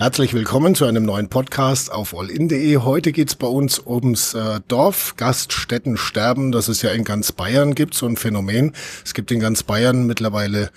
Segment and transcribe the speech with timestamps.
[0.00, 2.78] Herzlich willkommen zu einem neuen Podcast auf allin.de.
[2.78, 6.52] Heute geht's bei uns ums äh, Dorf Gaststättensterben.
[6.52, 8.72] Das es ja in ganz Bayern gibt, so ein Phänomen.
[9.04, 10.70] Es gibt in ganz Bayern mittlerweile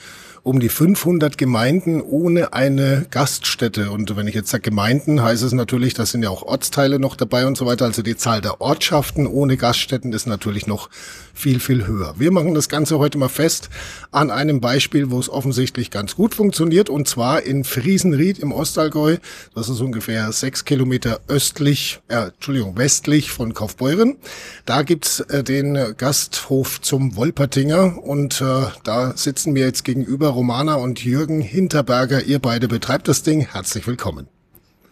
[0.44, 3.92] um die 500 Gemeinden ohne eine Gaststätte.
[3.92, 7.16] Und wenn ich jetzt sage Gemeinden, heißt es natürlich, da sind ja auch Ortsteile noch
[7.16, 7.86] dabei und so weiter.
[7.86, 10.90] Also die Zahl der Ortschaften ohne Gaststätten ist natürlich noch
[11.34, 12.14] viel, viel höher.
[12.18, 13.70] Wir machen das Ganze heute mal fest
[14.12, 16.90] an einem Beispiel, wo es offensichtlich ganz gut funktioniert.
[16.90, 19.18] Und zwar in Friesenried im Ostallgäu.
[19.56, 24.18] Das ist ungefähr sechs Kilometer östlich, äh, Entschuldigung, westlich von Kaufbeuren.
[24.66, 27.98] Da gibt's äh, den Gasthof zum Wolpertinger.
[28.04, 32.24] Und äh, da sitzen wir jetzt gegenüber Romana und Jürgen Hinterberger.
[32.24, 33.42] Ihr beide betreibt das Ding.
[33.42, 34.33] Herzlich willkommen.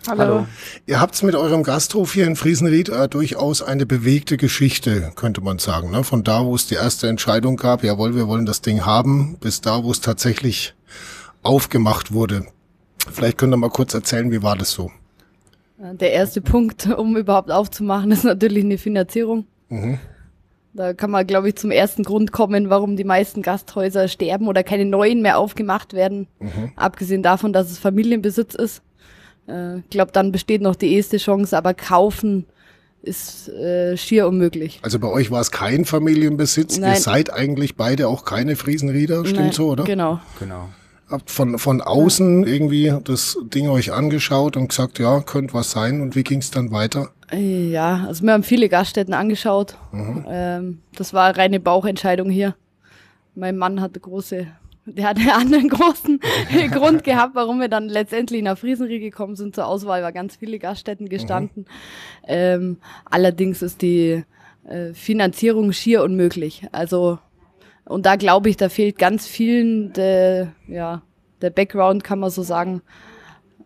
[0.08, 0.20] Hallo.
[0.20, 0.48] Hallo.
[0.88, 5.60] Ihr habt mit eurem Gasthof hier in Friesenried äh, durchaus eine bewegte Geschichte, könnte man
[5.60, 5.92] sagen.
[5.92, 6.04] Ne?
[6.04, 9.62] Von da, wo es die erste Entscheidung gab, jawohl, wir wollen das Ding haben, bis
[9.62, 10.74] da, wo es tatsächlich
[11.44, 12.46] aufgemacht wurde.
[13.12, 14.92] Vielleicht könnt ihr mal kurz erzählen, wie war das so?
[15.78, 19.46] Der erste Punkt, um überhaupt aufzumachen, ist natürlich eine Finanzierung.
[19.70, 20.00] Mhm.
[20.74, 24.64] Da kann man, glaube ich, zum ersten Grund kommen, warum die meisten Gasthäuser sterben oder
[24.64, 26.28] keine neuen mehr aufgemacht werden.
[26.40, 26.72] Mhm.
[26.76, 28.82] Abgesehen davon, dass es Familienbesitz ist.
[29.52, 32.46] Ich äh, glaube, dann besteht noch die erste Chance, aber kaufen
[33.04, 34.80] ist äh, schier unmöglich.
[34.84, 36.78] Also bei euch war es kein Familienbesitz.
[36.78, 36.94] Nein.
[36.94, 39.84] Ihr seid eigentlich beide auch keine Friesenrieder, stimmt Nein, so, oder?
[39.84, 40.20] Genau.
[40.40, 40.70] Genau.
[41.10, 42.50] Habt von, von außen ja.
[42.50, 46.02] irgendwie das Ding euch angeschaut und gesagt, ja, könnte was sein.
[46.02, 47.10] Und wie ging es dann weiter?
[47.34, 49.76] Ja, also wir haben viele Gaststätten angeschaut.
[49.92, 50.26] Mhm.
[50.30, 52.56] Ähm, das war eine reine Bauchentscheidung hier.
[53.36, 54.48] Mein Mann hatte große,
[54.86, 56.20] der hat einen anderen großen
[56.72, 59.56] Grund gehabt, warum wir dann letztendlich nach Friesenrie gekommen sind.
[59.56, 61.64] Zur Auswahl war ganz viele Gaststätten gestanden.
[61.64, 62.28] Mhm.
[62.28, 64.24] Ähm, allerdings ist die
[64.68, 66.68] äh, Finanzierung schier unmöglich.
[66.72, 67.20] Also
[67.86, 71.02] und da glaube ich, da fehlt ganz vielen der, ja,
[71.42, 72.82] der Background, kann man so sagen.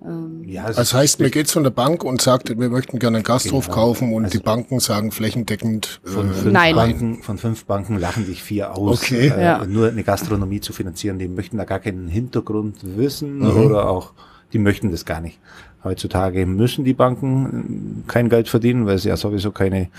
[0.05, 3.23] Ähm, ja, das heißt, mir geht's von der Bank und sagt, wir möchten gerne einen
[3.23, 3.75] Gasthof genau.
[3.75, 5.99] kaufen und also die Banken sagen flächendeckend.
[6.03, 6.75] Von, äh, fünf Nein.
[6.75, 9.29] Banken, von fünf Banken lachen sich vier aus, okay.
[9.29, 9.65] äh, ja.
[9.65, 11.17] nur eine Gastronomie zu finanzieren.
[11.17, 13.57] Die möchten da gar keinen Hintergrund wissen mhm.
[13.57, 14.13] oder auch,
[14.53, 15.39] die möchten das gar nicht.
[15.83, 19.89] Heutzutage müssen die Banken äh, kein Geld verdienen, weil sie ja sowieso keine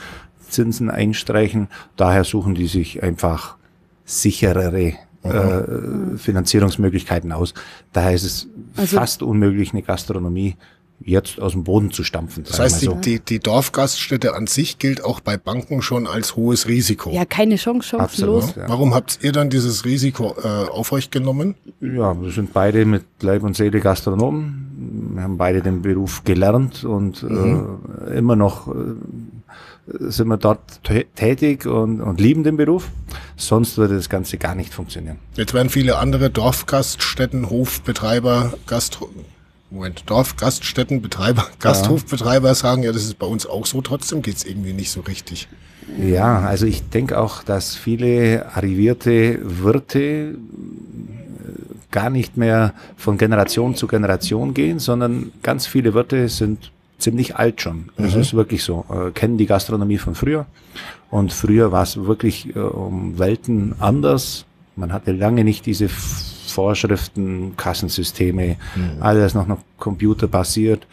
[0.49, 1.69] Zinsen einstreichen.
[1.97, 3.57] Daher suchen die sich einfach
[4.05, 7.55] sicherere äh, Finanzierungsmöglichkeiten aus.
[7.93, 10.57] Daher ist es also, fast unmöglich, eine Gastronomie
[11.01, 12.45] jetzt aus dem Boden zu stampfen.
[12.45, 12.95] Das heißt, so.
[12.95, 17.11] die, die Dorfgaststätte an sich gilt auch bei Banken schon als hohes Risiko.
[17.11, 18.55] Ja, keine Chance, chancenlos.
[18.57, 18.69] Ja.
[18.69, 21.55] Warum habt ihr dann dieses Risiko äh, auf euch genommen?
[21.81, 24.66] Ja, wir sind beide mit Leib und Seele Gastronomen.
[25.17, 27.79] Wir haben beide den Beruf gelernt und mhm.
[28.07, 28.73] äh, immer noch äh,
[29.87, 30.83] sind wir dort
[31.15, 32.89] tätig und, und lieben den Beruf.
[33.37, 35.19] Sonst würde das Ganze gar nicht funktionieren.
[35.35, 38.99] Jetzt werden viele andere Dorfgaststätten, Hofbetreiber, Gast,
[39.71, 43.81] Moment, Dorfgaststättenbetreiber, Gasthofbetreiber sagen, ja, das ist bei uns auch so.
[43.81, 45.49] Trotzdem geht's irgendwie nicht so richtig.
[45.99, 50.37] Ja, also ich denke auch, dass viele arrivierte Wirte äh,
[51.91, 57.61] gar nicht mehr von Generation zu Generation gehen, sondern ganz viele Wirte sind ziemlich alt
[57.61, 57.91] schon.
[57.97, 58.21] Das mhm.
[58.21, 58.85] ist wirklich so.
[58.91, 60.47] Äh, kennen die Gastronomie von früher.
[61.11, 64.45] Und früher war es wirklich äh, um Welten anders.
[64.77, 69.03] Man hatte lange nicht diese Vorschriften, Kassensysteme, mhm.
[69.03, 70.87] alles noch noch computerbasiert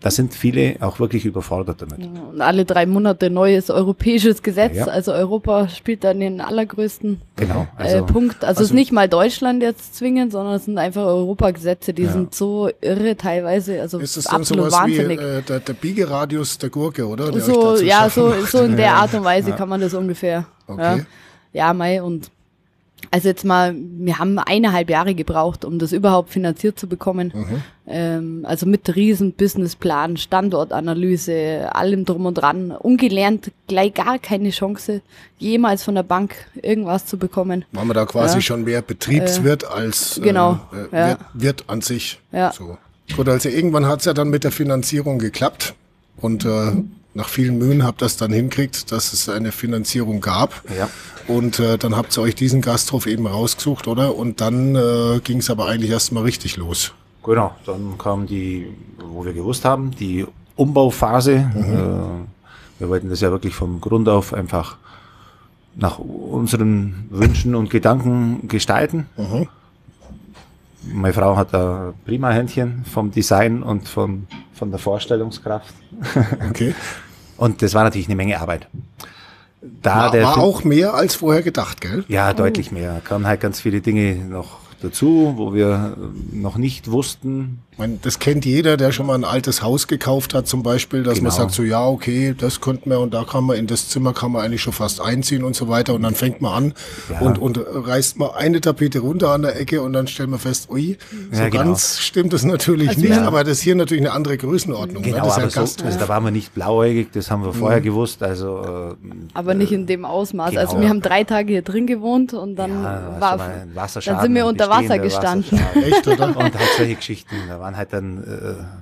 [0.00, 1.98] da sind viele auch wirklich überfordert damit.
[1.98, 4.76] und alle drei Monate neues europäisches Gesetz.
[4.76, 4.86] Ja.
[4.86, 8.36] Also Europa spielt dann den allergrößten genau, äh, also, äh, Punkt.
[8.36, 12.04] Also, also es ist nicht mal Deutschland jetzt zwingend, sondern es sind einfach Europagesetze, die
[12.04, 12.12] ja.
[12.12, 13.80] sind so irre teilweise.
[13.80, 15.20] Also ist es dann sowas wahnsinnig.
[15.20, 17.30] wie äh, der, der Biegeradius der Gurke, oder?
[17.30, 20.46] Der so, ja, so, so in der Art und Weise kann man das ungefähr.
[20.66, 20.98] Okay.
[20.98, 21.06] Ja,
[21.52, 22.30] ja Mai und
[23.10, 27.32] also jetzt mal, wir haben eineinhalb Jahre gebraucht, um das überhaupt finanziert zu bekommen.
[27.34, 27.62] Mhm.
[27.86, 32.70] Ähm, also mit riesen Businessplan, Standortanalyse, allem drum und dran.
[32.70, 35.00] Ungelernt, gleich gar keine Chance,
[35.38, 37.64] jemals von der Bank irgendwas zu bekommen.
[37.72, 38.40] Waren wir da quasi ja.
[38.40, 41.08] schon mehr Betriebswirt äh, als äh, genau, äh, ja.
[41.08, 42.20] Wirt, Wirt, an sich.
[42.32, 42.52] Ja.
[42.52, 42.78] So.
[43.16, 45.74] Gut, also irgendwann hat's ja dann mit der Finanzierung geklappt.
[46.16, 46.72] Und äh,
[47.14, 50.62] nach vielen Mühen habt ihr das dann hinkriegt, dass es eine Finanzierung gab.
[50.76, 50.88] Ja.
[51.26, 54.16] Und äh, dann habt ihr euch diesen Gasthof eben rausgesucht, oder?
[54.16, 56.92] Und dann äh, ging es aber eigentlich erst mal richtig los.
[57.24, 58.68] Genau, dann kam die,
[58.98, 60.26] wo wir gewusst haben, die
[60.56, 61.50] Umbauphase.
[61.54, 61.74] Mhm.
[61.74, 64.76] Äh, wir wollten das ja wirklich vom Grund auf einfach
[65.76, 69.06] nach unseren Wünschen und Gedanken gestalten.
[69.16, 69.48] Mhm.
[70.82, 75.74] Meine Frau hat da prima Händchen vom Design und vom, von der Vorstellungskraft.
[76.48, 76.74] Okay.
[77.36, 78.66] und das war natürlich eine Menge Arbeit.
[79.82, 82.04] Da war, der war auch mehr als vorher gedacht, gell?
[82.08, 83.00] Ja, deutlich mehr.
[83.04, 85.96] Kamen halt ganz viele Dinge noch dazu, wo wir
[86.32, 90.46] noch nicht wussten, meine, das kennt jeder, der schon mal ein altes Haus gekauft hat,
[90.46, 91.28] zum Beispiel, dass genau.
[91.28, 94.12] man sagt so, ja, okay, das könnte man und da kann man in das Zimmer
[94.12, 96.74] kann man eigentlich schon fast einziehen und so weiter und dann fängt man an
[97.10, 97.20] ja.
[97.20, 100.70] und, und reißt mal eine Tapete runter an der Ecke und dann stellt man fest,
[100.70, 100.98] ui,
[101.32, 101.64] so ja, genau.
[101.64, 103.26] ganz stimmt das natürlich also nicht, ja.
[103.26, 105.02] aber das ist hier natürlich eine andere Größenordnung.
[105.02, 105.10] Ne?
[105.10, 105.32] Genau, ne?
[105.32, 107.84] aber so, also da waren wir nicht blauäugig, das haben wir vorher mhm.
[107.84, 108.96] gewusst, also.
[109.00, 110.50] Äh, aber nicht in dem Ausmaß.
[110.50, 110.60] Genau.
[110.60, 114.68] Also wir haben drei Tage hier drin gewohnt und dann war, dann sind wir unter
[114.68, 115.60] Wasser gestanden.
[115.74, 116.28] Echt, oder?
[116.28, 118.24] Und halt solche Geschichten, da waren halt dann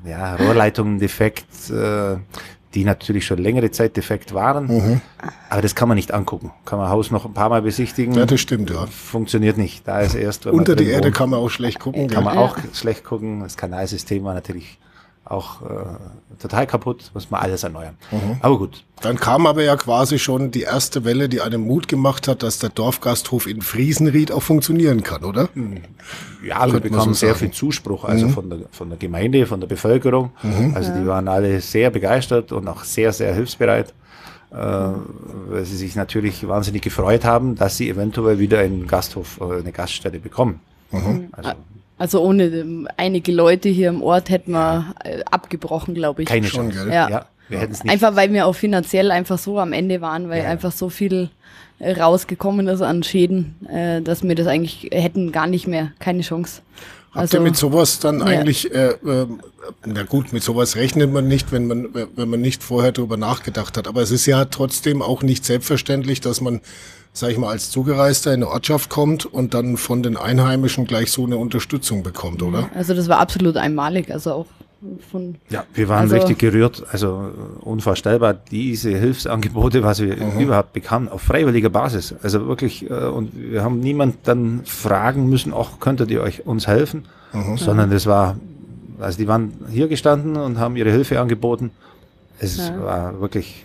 [0.04, 2.16] äh, ja, Rohrleitungen defekt, äh,
[2.74, 4.66] die natürlich schon längere Zeit defekt waren.
[4.66, 5.00] Mhm.
[5.48, 6.52] Aber das kann man nicht angucken.
[6.64, 8.14] Kann man Haus noch ein paar Mal besichtigen.
[8.14, 8.86] Ja, das stimmt, ja.
[8.86, 9.88] Funktioniert nicht.
[9.88, 12.08] Da ist erst, Unter die Erde wohnt, kann man auch schlecht gucken.
[12.08, 12.30] Kann ja.
[12.30, 13.40] man auch schlecht gucken.
[13.40, 14.78] Das Kanalsystem war natürlich
[15.30, 15.66] auch äh,
[16.40, 17.96] total kaputt, muss man alles erneuern.
[18.10, 18.38] Mhm.
[18.40, 18.84] Aber gut.
[19.00, 22.58] Dann kam aber ja quasi schon die erste Welle, die einem Mut gemacht hat, dass
[22.58, 25.48] der Dorfgasthof in Friesenried auch funktionieren kann, oder?
[25.54, 25.82] Hm.
[26.44, 28.30] Ja, wir bekamen so sehr viel Zuspruch, also mhm.
[28.30, 30.30] von, der, von der Gemeinde, von der Bevölkerung.
[30.42, 30.72] Mhm.
[30.74, 33.94] Also die waren alle sehr begeistert und auch sehr, sehr hilfsbereit.
[34.50, 39.60] Äh, weil sie sich natürlich wahnsinnig gefreut haben, dass sie eventuell wieder einen Gasthof, äh,
[39.60, 40.60] eine Gaststätte bekommen.
[40.90, 41.28] Mhm.
[41.32, 41.50] Also,
[41.98, 46.28] also ohne ähm, einige Leute hier im Ort hätten wir äh, abgebrochen, glaube ich.
[46.28, 46.88] Keine Schon, Chance.
[46.88, 47.10] Ja.
[47.10, 47.26] ja.
[47.48, 47.92] wir hätten es nicht.
[47.92, 50.48] Einfach weil wir auch finanziell einfach so am Ende waren, weil ja.
[50.48, 51.28] einfach so viel
[51.80, 56.22] äh, rausgekommen ist an Schäden, äh, dass wir das eigentlich hätten gar nicht mehr, keine
[56.22, 56.62] Chance.
[57.10, 58.26] Habt also, ihr mit sowas dann ja.
[58.26, 59.26] eigentlich, äh, äh,
[59.86, 63.76] na gut, mit sowas rechnet man nicht, wenn man, wenn man nicht vorher darüber nachgedacht
[63.76, 63.88] hat.
[63.88, 66.60] Aber es ist ja trotzdem auch nicht selbstverständlich, dass man
[67.12, 71.10] sag ich mal, als Zugereister in eine Ortschaft kommt und dann von den Einheimischen gleich
[71.10, 72.70] so eine Unterstützung bekommt, oder?
[72.74, 74.46] Also das war absolut einmalig, also auch
[75.10, 75.36] von.
[75.48, 77.30] Ja, wir waren also, richtig gerührt, also
[77.60, 80.40] unvorstellbar, diese Hilfsangebote, was wir mhm.
[80.40, 82.14] überhaupt bekamen, auf freiwilliger Basis.
[82.22, 86.66] Also wirklich, äh, und wir haben niemand dann fragen müssen, ach, könntet ihr euch uns
[86.66, 87.06] helfen?
[87.32, 87.56] Mhm.
[87.56, 88.36] Sondern das war,
[89.00, 91.70] also die waren hier gestanden und haben ihre Hilfe angeboten.
[92.38, 92.80] Es ja.
[92.80, 93.64] war wirklich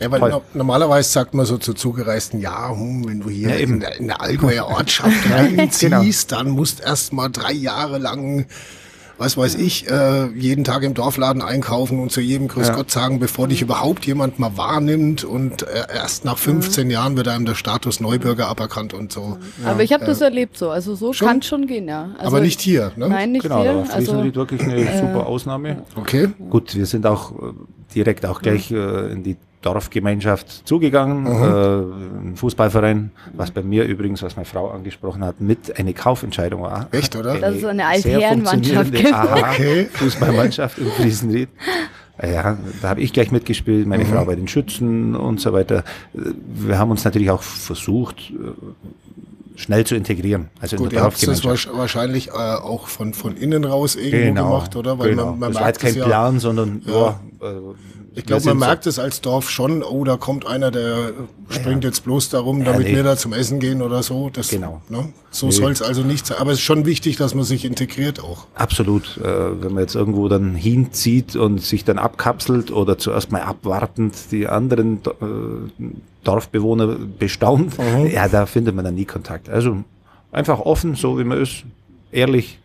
[0.00, 3.56] ja, weil no normalerweise sagt man so zu Zugereisten, ja, hm, wenn du hier ja,
[3.56, 6.42] in, in der Allgäuer Ortschaft reinziehst, genau.
[6.42, 8.46] dann musst erst mal drei Jahre lang
[9.20, 12.74] was weiß ich, äh, jeden Tag im Dorfladen einkaufen und zu jedem Grüß ja.
[12.74, 16.90] Gott sagen, bevor dich überhaupt jemand mal wahrnimmt und äh, erst nach 15 mhm.
[16.90, 19.36] Jahren wird einem der Status Neubürger aberkannt und so.
[19.62, 19.72] Ja.
[19.72, 22.12] Aber ich habe das erlebt so, also so kann schon gehen, ja.
[22.16, 23.10] Also aber nicht hier, ne?
[23.10, 23.72] Nein, nicht genau, hier.
[23.72, 25.82] Genau, also, wirklich eine äh, super Ausnahme.
[25.96, 26.30] Okay.
[26.48, 27.52] Gut, wir sind auch äh,
[27.94, 31.28] direkt auch gleich äh, in die Dorfgemeinschaft zugegangen, mhm.
[31.28, 36.62] äh, ein Fußballverein, was bei mir übrigens, was meine Frau angesprochen hat, mit eine Kaufentscheidung
[36.62, 36.88] war.
[36.92, 37.38] Echt, oder?
[37.38, 38.94] Das ist so eine alte Herrenmannschaft.
[38.94, 39.84] Okay.
[39.92, 41.48] Fußballmannschaft in Friesenried.
[42.22, 44.08] Ja, da habe ich gleich mitgespielt, meine mhm.
[44.08, 45.84] Frau bei den Schützen und so weiter.
[46.12, 48.32] Wir haben uns natürlich auch versucht,
[49.60, 50.48] schnell zu integrieren.
[50.60, 54.76] Also Gut, ihr habt das wahrscheinlich äh, auch von, von innen raus irgendwo genau, gemacht,
[54.76, 54.98] oder?
[54.98, 55.26] Weil genau.
[55.26, 57.20] man, man das war jetzt kein ja, Plan, sondern ja.
[57.42, 57.46] äh,
[58.14, 58.90] ich glaube, man merkt so.
[58.90, 61.12] es als Dorf schon, oh, da kommt einer, der
[61.48, 61.90] springt ja.
[61.90, 62.96] jetzt bloß darum, damit ja, nee.
[62.96, 64.30] wir da zum Essen gehen oder so.
[64.30, 64.82] Das, genau.
[64.88, 65.12] Ne?
[65.30, 65.52] So nee.
[65.52, 66.38] soll es also nicht sein.
[66.38, 68.46] Aber es ist schon wichtig, dass man sich integriert auch.
[68.54, 69.18] Absolut.
[69.18, 74.14] Äh, wenn man jetzt irgendwo dann hinzieht und sich dann abkapselt oder zuerst mal abwartend
[74.32, 75.84] die anderen äh,
[76.24, 78.06] Dorfbewohner bestaunt, mhm.
[78.06, 79.48] ja, da findet man dann nie Kontakt.
[79.48, 79.84] Also
[80.32, 81.64] einfach offen, so wie man ist,
[82.12, 82.59] ehrlich,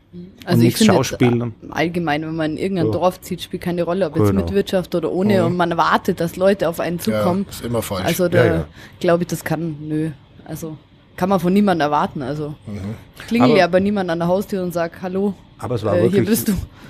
[0.46, 1.56] also und ich finde Schauspielen.
[1.72, 2.92] allgemein, wenn man in irgendein ja.
[2.92, 4.26] Dorf zieht, spielt keine Rolle, ob genau.
[4.26, 5.46] jetzt mit Wirtschaft oder ohne mhm.
[5.48, 7.46] und man wartet, dass Leute auf einen zukommen.
[7.46, 8.06] Ja, ist immer falsch.
[8.06, 8.66] Also da ja,
[9.00, 10.12] glaube ich, das kann, nö.
[10.46, 10.78] Also
[11.16, 12.22] kann man von niemandem erwarten.
[12.22, 12.96] Also mhm.
[13.28, 15.34] klingel aber, ja bei niemand an der Haustür und sag Hallo.
[15.58, 16.46] Aber es war äh, wirklich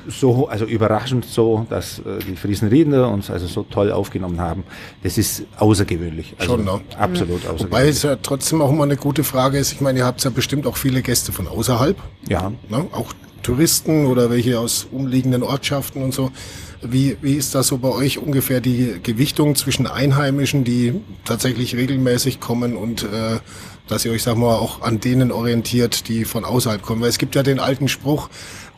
[0.07, 4.63] so, also überraschend so, dass äh, die Friesenriedner uns also so toll aufgenommen haben.
[5.03, 6.35] Das ist außergewöhnlich.
[6.39, 6.81] Also Schon, ne?
[6.97, 7.49] Absolut mhm.
[7.49, 7.63] außergewöhnlich.
[7.63, 9.71] Wobei es ja trotzdem auch immer eine gute Frage ist.
[9.71, 11.97] Ich meine, ihr habt ja bestimmt auch viele Gäste von außerhalb.
[12.27, 12.51] Ja.
[12.69, 12.87] Ne?
[12.91, 13.13] Auch
[13.45, 16.31] Touristen oder welche aus umliegenden Ortschaften und so.
[16.81, 20.93] Wie, wie ist das so bei euch ungefähr die Gewichtung zwischen Einheimischen, die
[21.25, 23.39] tatsächlich regelmäßig kommen und äh,
[23.87, 27.01] dass ihr euch, sag mal, auch an denen orientiert, die von außerhalb kommen?
[27.01, 28.29] Weil es gibt ja den alten Spruch,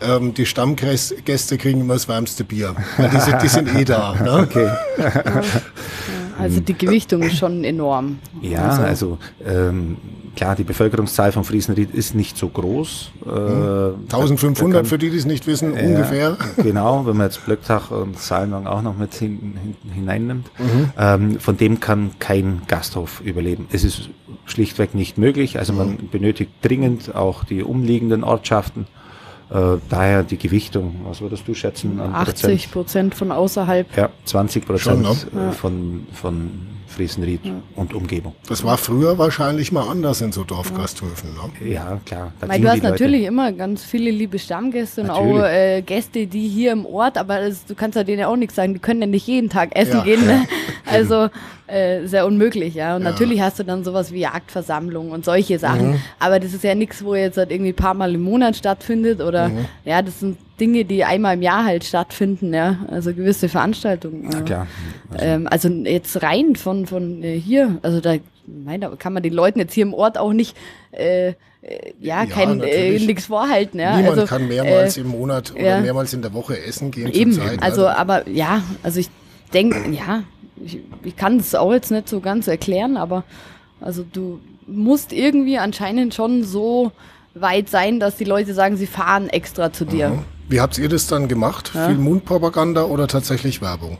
[0.01, 2.75] ähm, die Stammgäste kriegen immer das wärmste Bier.
[2.97, 4.15] Weil die, sind, die sind eh da.
[4.15, 4.47] Ne?
[4.49, 4.69] Okay.
[6.37, 8.19] Also die Gewichtung ist schon enorm.
[8.41, 9.97] Ja, also, also ähm,
[10.35, 13.11] klar, die Bevölkerungszahl von Friesenried ist nicht so groß.
[13.25, 16.37] Äh, 1500 kann, für die, die es nicht wissen, äh, ungefähr.
[16.57, 20.49] Genau, wenn man jetzt Blöcktag und Saalenwang auch noch mit hin, hin, hineinnimmt.
[20.57, 20.89] Mhm.
[20.97, 23.67] Ähm, von dem kann kein Gasthof überleben.
[23.71, 24.09] Es ist
[24.45, 25.57] schlichtweg nicht möglich.
[25.59, 26.09] Also man mhm.
[26.11, 28.87] benötigt dringend auch die umliegenden Ortschaften.
[29.49, 31.99] Äh, daher die Gewichtung, was würdest du schätzen?
[31.99, 33.95] 80 Prozent von außerhalb.
[33.95, 36.51] Ja, 20 Prozent Schon, äh, von, von
[36.97, 37.41] Friesenried
[37.75, 38.33] und Umgebung.
[38.49, 41.29] Das war früher wahrscheinlich mal anders in so Dorfgasthöfen.
[41.61, 41.69] Ne?
[41.73, 42.33] Ja, klar.
[42.39, 45.33] da Weil du hast natürlich immer ganz viele liebe Stammgäste und Natürlich.
[45.35, 48.35] auch äh, Gäste, die hier im Ort, aber das, du kannst ja denen ja auch
[48.35, 50.25] nichts sagen, die können ja nicht jeden Tag essen Ja, gehen.
[50.25, 50.45] Ne?
[50.89, 51.27] Also
[51.67, 52.95] äh, sehr unmöglich, ja.
[52.95, 55.89] Und natürlich hast du dann sowas wie Jagdversammlungen und solche Sachen.
[55.91, 55.99] Mhm.
[56.17, 59.19] Aber das ist ja nichts, wo jetzt halt irgendwie ein paar Mal im Monat stattfindet
[59.21, 59.65] oder Mhm.
[59.83, 62.79] ja, das sind Dinge, die einmal im Jahr halt stattfinden, ja.
[62.89, 64.31] Also gewisse Veranstaltungen.
[64.31, 64.67] Ja, klar.
[65.17, 69.33] Ähm, also jetzt rein von, von äh, hier, also da, mein, da kann man den
[69.33, 70.57] Leuten jetzt hier im Ort auch nicht,
[70.91, 71.33] äh, äh,
[71.99, 73.79] ja, Ja, kein, äh, nichts vorhalten.
[73.79, 73.97] Ja?
[73.97, 75.81] Niemand also, kann mehrmals äh, im Monat oder ja.
[75.81, 77.11] mehrmals in der Woche essen gehen.
[77.11, 79.09] Eben, zurzeit, also aber ja, also ich
[79.53, 80.23] denke, ja,
[80.63, 83.23] ich, ich kann das auch jetzt nicht so ganz erklären, aber
[83.79, 86.91] also du musst irgendwie anscheinend schon so
[87.33, 90.09] weit sein, dass die Leute sagen, sie fahren extra zu dir.
[90.09, 90.36] Mhm.
[90.49, 91.69] Wie habt ihr das dann gemacht?
[91.69, 93.97] Viel Mundpropaganda oder tatsächlich Werbung?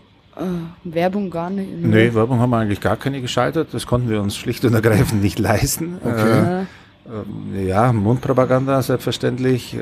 [0.84, 1.68] Werbung gar nicht.
[1.82, 3.70] Nee, Werbung haben wir eigentlich gar keine geschaltet.
[3.72, 5.98] Das konnten wir uns schlicht und ergreifend nicht leisten.
[6.04, 6.62] Okay.
[6.62, 6.66] Äh,
[7.10, 9.74] ähm, ja, Mundpropaganda selbstverständlich.
[9.76, 9.80] Äh,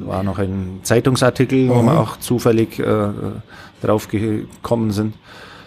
[0.00, 1.86] War noch ein Zeitungsartikel, wo Mhm.
[1.86, 3.08] wir auch zufällig äh,
[3.82, 5.14] drauf gekommen sind.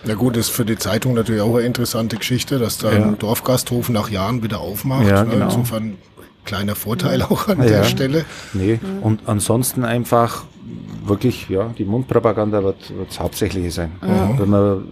[0.04, 3.04] Na gut, ist für die Zeitung natürlich auch eine interessante Geschichte, dass da Ja.
[3.04, 5.06] ein Dorfgasthof nach Jahren wieder aufmacht.
[5.08, 5.30] Ja, ne?
[5.32, 5.46] genau.
[5.46, 5.98] Insofern
[6.52, 7.68] kleiner Vorteil auch an Ja.
[7.70, 8.26] der Stelle.
[8.54, 10.44] Nee, und ansonsten einfach
[11.06, 13.92] wirklich, ja, die Mundpropaganda wird das Hauptsächliche sein.
[14.38, 14.88] Wenn man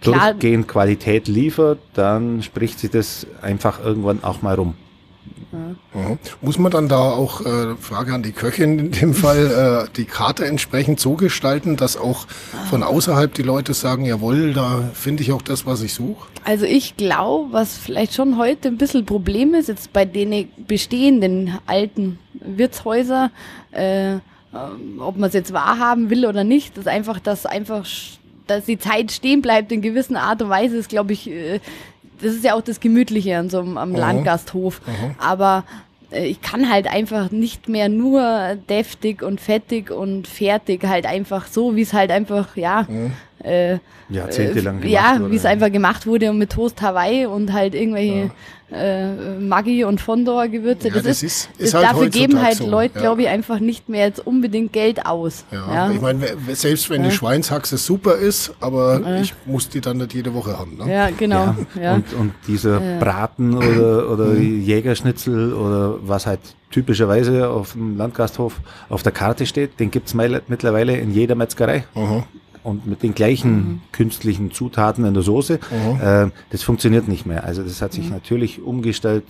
[0.00, 0.32] Klar.
[0.32, 4.74] durchgehend Qualität liefert, dann spricht sich das einfach irgendwann auch mal rum.
[5.52, 6.18] Mhm.
[6.42, 10.04] Muss man dann da auch, äh, Frage an die Köchin in dem Fall, äh, die
[10.04, 12.26] Karte entsprechend so gestalten, dass auch
[12.68, 16.28] von außerhalb die Leute sagen, jawohl, da finde ich auch das, was ich suche?
[16.44, 21.58] Also ich glaube, was vielleicht schon heute ein bisschen Problem ist, jetzt bei den bestehenden
[21.66, 23.30] alten Wirtshäuser,
[23.72, 24.20] äh, ähm,
[25.00, 27.86] ob man es jetzt wahrhaben will oder nicht, ist einfach, dass einfach,
[28.46, 31.60] dass die Zeit stehen bleibt in gewissen Art und Weise, ist glaube ich, äh,
[32.22, 34.80] das ist ja auch das Gemütliche an so einem am Landgasthof.
[35.18, 35.64] Aber
[36.10, 41.46] äh, ich kann halt einfach nicht mehr nur deftig und fettig und fertig, halt einfach
[41.46, 42.86] so, wie es halt einfach, ja,
[43.42, 45.30] äh, Jahrzehntelang gemacht ja, wurde.
[45.32, 48.30] wie es einfach gemacht wurde und mit Toast Hawaii und halt irgendwelche
[48.72, 50.88] äh, Maggi und Fondor Gewürze.
[50.88, 53.00] Ja, das, das ist, ist- halt dafür geben halt so, Leute, ja.
[53.00, 55.44] glaube ich, einfach nicht mehr jetzt unbedingt Geld aus.
[55.50, 60.14] Ja, ich meine, selbst wenn die Schweinshaxe super ist, aber ich muss die dann nicht
[60.14, 60.76] jede Woche haben.
[60.76, 60.92] Ne?
[60.92, 61.54] ja, genau.
[61.80, 61.94] Ja.
[61.94, 69.02] Und, und dieser Braten oder, oder Jägerschnitzel oder was halt typischerweise auf dem Landgasthof auf
[69.02, 71.84] der Karte steht, den gibt's meil- mittlerweile in jeder Metzgerei.
[71.94, 72.22] Mhm.
[72.62, 75.54] Und mit den gleichen künstlichen Zutaten in der Soße.
[76.02, 77.44] Äh, das funktioniert nicht mehr.
[77.44, 79.24] Also das hat sich natürlich umgestellt.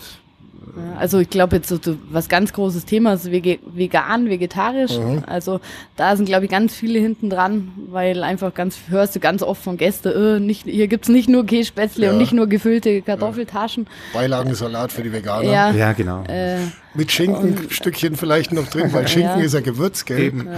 [0.98, 1.78] Also ich glaube jetzt so,
[2.10, 4.92] was ganz großes Thema ist vegan, vegetarisch.
[5.26, 5.60] Also
[5.96, 9.62] da sind glaube ich ganz viele hinten dran, weil einfach ganz hörst du ganz oft
[9.62, 12.12] von Gästen, äh, nicht, hier gibt's nicht nur Kässpätzle Ja.
[12.12, 13.86] und nicht nur gefüllte Kartoffeltaschen.
[14.12, 15.44] Beilagensalat für die Veganer.
[15.50, 16.24] Ja, Ja, genau.
[16.24, 16.58] äh,
[16.94, 19.44] Mit Schinkenstückchen vielleicht noch drin, weil Schinken Ja.
[19.44, 20.18] ist ja Gewürz, gell?
[20.20, 20.48] Eben.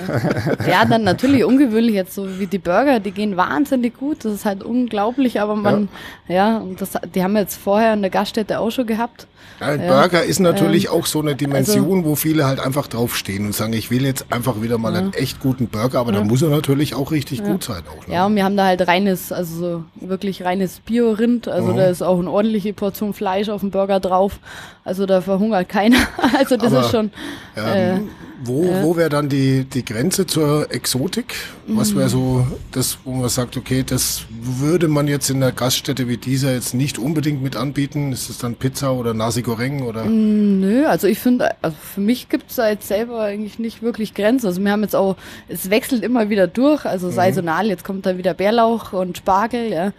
[0.67, 4.25] Ja, dann natürlich ungewöhnlich jetzt so wie die Burger, die gehen wahnsinnig gut.
[4.25, 5.89] Das ist halt unglaublich, aber man,
[6.29, 9.27] ja, und das, die haben wir jetzt vorher in der Gaststätte auch schon gehabt.
[9.61, 13.47] Ja, ein Burger ist natürlich Ähm, auch so eine Dimension, wo viele halt einfach draufstehen
[13.47, 16.43] und sagen, ich will jetzt einfach wieder mal einen echt guten Burger, aber da muss
[16.43, 17.83] er natürlich auch richtig gut sein.
[17.89, 18.15] Auch, ne?
[18.15, 21.49] Ja, und wir haben da halt reines, also so wirklich reines Bio-Rind.
[21.49, 24.39] Also da ist auch eine ordentliche Portion Fleisch auf dem Burger drauf.
[24.85, 25.99] Also da verhungert keiner.
[26.39, 27.11] Also das Aber- ist schon.
[27.57, 28.01] Ähm, Äh,
[28.45, 31.35] wo wo wäre dann die, die Grenze zur Exotik?
[31.69, 36.09] Was wäre so das, wo man sagt, okay, das würde man jetzt in einer Gaststätte
[36.09, 38.11] wie dieser jetzt nicht unbedingt mit anbieten?
[38.11, 40.07] Ist es dann Pizza oder Nasi Goreng oder?
[40.07, 44.47] Nö, also ich finde, also für mich gibt's da jetzt selber eigentlich nicht wirklich Grenzen.
[44.49, 45.15] Also wir haben jetzt auch,
[45.47, 49.93] es wechselt immer wieder durch, also saisonal, jetzt kommt da wieder Bärlauch und Spargel, ja.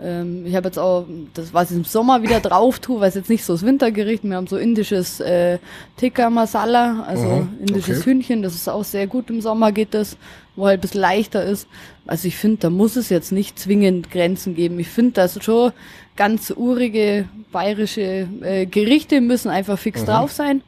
[0.00, 3.14] Ähm, ich habe jetzt auch, das was ich im Sommer wieder drauf tue, weil es
[3.14, 5.58] jetzt nicht so das Wintergericht, wir haben so indisches äh,
[5.96, 8.10] Tikka Masala, also Mhm, indisches okay.
[8.10, 10.16] Hühnchen, das ist auch sehr gut im Sommer geht das,
[10.56, 11.66] wo halt ein bisschen leichter ist.
[12.06, 14.78] Also ich finde, da muss es jetzt nicht zwingend Grenzen geben.
[14.78, 15.72] Ich finde, dass schon
[16.16, 20.62] ganz urige bayerische äh, Gerichte müssen einfach fix drauf sein.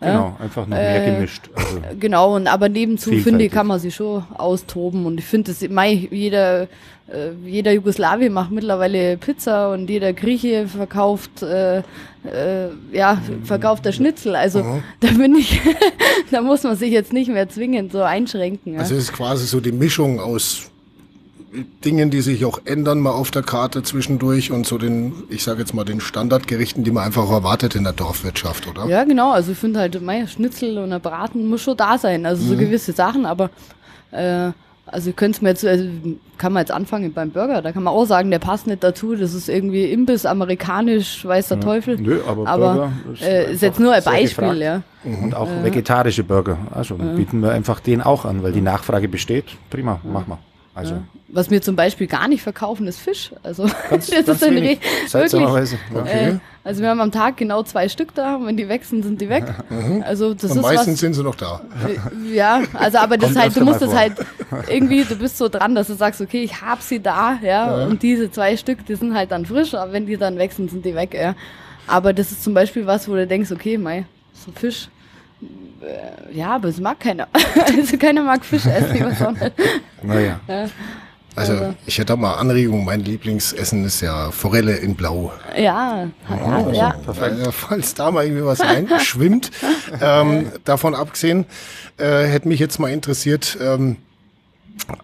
[0.00, 1.48] Genau, einfach noch mehr Äh, gemischt.
[1.54, 5.06] Also, Genau, und aber nebenzu finde ich, kann man sich schon austoben.
[5.06, 10.68] Und ich finde, das mei, jeder, äh, jeder Jugoslawie macht mittlerweile Pizza und jeder Grieche
[10.68, 11.82] verkauft, äh, äh,
[12.92, 14.36] ja, verkauft der Schnitzel.
[14.36, 15.60] Also da bin ich,
[16.30, 18.74] da muss man sich jetzt nicht mehr zwingend so einschränken.
[18.74, 18.80] Ja.
[18.80, 20.70] Also es ist quasi so die Mischung aus
[21.84, 25.60] Dingen, die sich auch ändern mal auf der Karte zwischendurch und so den, ich sage
[25.60, 28.86] jetzt mal, den Standardgerichten, die man einfach erwartet in der Dorfwirtschaft, oder?
[28.86, 29.32] Ja, genau.
[29.32, 32.26] Also ich finde halt, mein Schnitzel und ein Braten muss schon da sein.
[32.26, 32.58] Also so Mhm.
[32.58, 33.50] gewisse Sachen, aber
[34.10, 34.50] äh,
[34.88, 35.84] also ihr könnt's mir jetzt, also
[36.38, 39.16] kann man jetzt anfangen beim Burger, da kann man auch sagen, der passt nicht dazu,
[39.16, 41.96] das ist irgendwie Imbiss, amerikanisch, weiß der Teufel.
[41.98, 44.82] Nö, aber aber Burger ist äh, ist jetzt nur ein Beispiel, ja.
[45.04, 46.58] Und auch vegetarische Burger.
[46.72, 49.46] Also bieten wir einfach den auch an, weil die Nachfrage besteht.
[49.70, 50.38] Prima, machen wir.
[50.76, 53.32] Also Was wir zum Beispiel gar nicht verkaufen, ist Fisch.
[53.42, 54.78] Also ganz, das ganz ist ein wenig.
[55.06, 55.78] Seltsamerweise.
[55.92, 56.00] Ja.
[56.00, 56.28] Okay.
[56.28, 59.20] Äh, also wir haben am Tag genau zwei Stück da, und wenn die wechseln, sind
[59.20, 59.44] die weg.
[60.02, 61.00] Also das Und ist meistens was.
[61.00, 61.62] sind sie noch da.
[62.30, 64.14] Ja, also aber das halt, du musst es halt
[64.68, 68.02] irgendwie, du bist so dran, dass du sagst, okay, ich hab sie da, ja, und
[68.02, 70.94] diese zwei Stück, die sind halt dann frisch, aber wenn die dann wechseln, sind die
[70.94, 71.34] weg, ja.
[71.86, 74.04] Aber das ist zum Beispiel was, wo du denkst, okay, mei,
[74.34, 74.88] so Fisch, äh,
[76.32, 77.28] ja, aber es mag keiner.
[77.66, 79.52] also keiner mag Fisch essen, auch nicht.
[80.02, 80.40] Naja.
[81.38, 85.34] Also Also- ich hätte da mal Anregung, mein Lieblingsessen ist ja Forelle in Blau.
[85.54, 86.94] Ja, ja, ja.
[86.94, 89.50] Äh, falls da mal irgendwie was reinschwimmt.
[90.00, 91.44] ähm, davon abgesehen,
[91.98, 93.96] äh, hätte mich jetzt mal interessiert, ähm,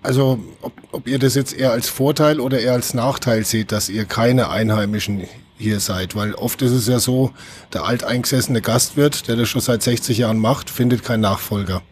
[0.02, 3.90] also ob, ob ihr das jetzt eher als Vorteil oder eher als Nachteil seht, dass
[3.90, 5.24] ihr keine Einheimischen
[5.62, 6.14] hier seid.
[6.14, 7.30] Weil oft ist es ja so,
[7.72, 11.82] der alteingesessene Gastwirt, der das schon seit 60 Jahren macht, findet keinen Nachfolger.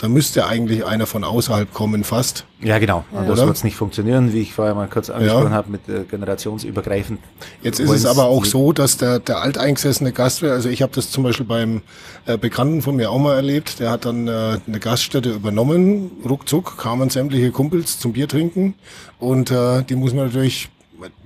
[0.00, 2.44] Da müsste eigentlich einer von außerhalb kommen fast.
[2.60, 3.04] Ja, genau.
[3.12, 7.20] Und das wird nicht funktionieren, wie ich vorher mal kurz angesprochen habe, mit äh, generationsübergreifend.
[7.62, 11.10] Jetzt ist es aber auch so, dass der, der alteingesessene Gastwirt, also ich habe das
[11.10, 11.82] zum Beispiel beim
[12.26, 16.76] äh, Bekannten von mir auch mal erlebt, der hat dann äh, eine Gaststätte übernommen, ruckzuck
[16.76, 18.74] kamen sämtliche Kumpels zum Bier trinken
[19.20, 20.68] und äh, die muss man natürlich,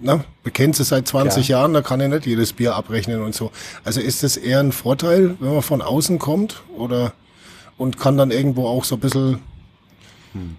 [0.01, 1.61] na, bekennt sie seit 20 Klar.
[1.61, 3.51] Jahren, da kann er nicht jedes Bier abrechnen und so.
[3.85, 7.13] Also ist das eher ein Vorteil, wenn man von außen kommt oder
[7.77, 9.39] und kann dann irgendwo auch so ein bisschen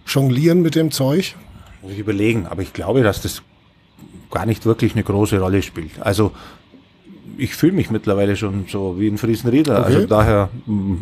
[0.05, 1.35] jonglieren mit dem Zeug?
[1.81, 3.41] Muss ich überlegen, aber ich glaube, dass das
[4.31, 6.01] gar nicht wirklich eine große Rolle spielt.
[6.01, 6.31] Also
[7.37, 9.79] ich fühle mich mittlerweile schon so wie ein Friesenrieder.
[9.79, 9.95] Okay.
[9.95, 10.95] Also daher mm,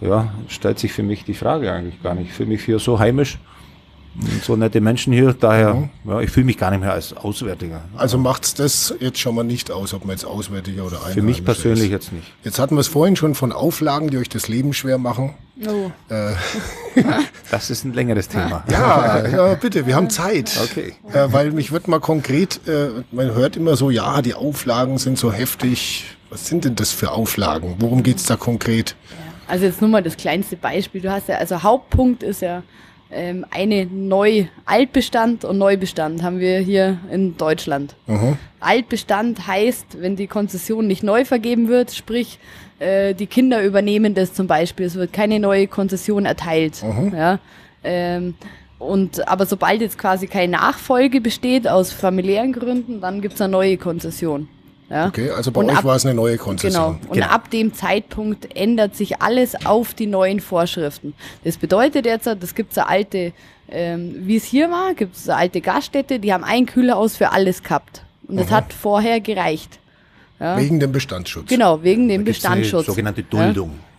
[0.00, 2.28] äh, ja, stellt sich für mich die Frage eigentlich gar nicht.
[2.28, 3.38] Ich fühle mich hier so heimisch
[4.42, 5.32] so nette Menschen hier.
[5.32, 7.82] Daher, ja, ich fühle mich gar nicht mehr als Auswärtiger.
[7.96, 11.22] Also macht's das jetzt schon mal nicht aus, ob man jetzt Auswärtiger oder Einheimischer Für
[11.22, 11.90] mich persönlich ist.
[11.90, 12.26] jetzt nicht.
[12.44, 15.34] Jetzt hatten wir es vorhin schon von Auflagen, die euch das Leben schwer machen.
[15.66, 15.90] Oh.
[17.50, 18.64] Das ist ein längeres Thema.
[18.70, 20.50] Ja, ja bitte, wir haben Zeit.
[20.64, 20.94] Okay.
[21.12, 25.16] Äh, weil mich wird mal konkret, äh, man hört immer so, ja, die Auflagen sind
[25.16, 26.04] so heftig.
[26.30, 27.76] Was sind denn das für Auflagen?
[27.78, 28.96] Worum geht's da konkret?
[29.46, 31.00] Also jetzt nur mal das kleinste Beispiel.
[31.00, 32.62] Du hast ja, also Hauptpunkt ist ja
[33.10, 37.94] ähm, eine neu Altbestand und Neubestand haben wir hier in Deutschland.
[38.60, 42.38] Altbestand heißt, wenn die Konzession nicht neu vergeben wird, sprich
[42.78, 46.82] äh, die Kinder übernehmen das zum Beispiel, es wird keine neue Konzession erteilt.
[47.16, 47.38] Ja,
[47.84, 48.34] ähm,
[48.78, 53.76] und aber sobald jetzt quasi keine Nachfolge besteht aus familiären Gründen, dann gibt's eine neue
[53.76, 54.48] Konzession.
[54.90, 55.06] Ja?
[55.06, 56.98] Okay, also bei Und euch ab- war es eine neue Konzession.
[56.98, 57.08] Genau.
[57.10, 57.26] Und Genau.
[57.26, 61.14] ab dem Zeitpunkt ändert sich alles auf die neuen Vorschriften.
[61.44, 63.32] Das bedeutet jetzt, das gibt's eine alte,
[63.70, 67.62] ähm, wie es hier war, gibt's eine alte Gaststätte, die haben ein Kühlhaus für alles
[67.62, 68.02] gehabt.
[68.26, 69.78] Und das hat vorher gereicht.
[70.40, 70.56] Ja.
[70.58, 71.48] Wegen dem Bestandsschutz.
[71.48, 72.86] Genau, wegen dem Da gibt's eine Bestandsschutz.
[72.86, 73.26] sogenannte Ja.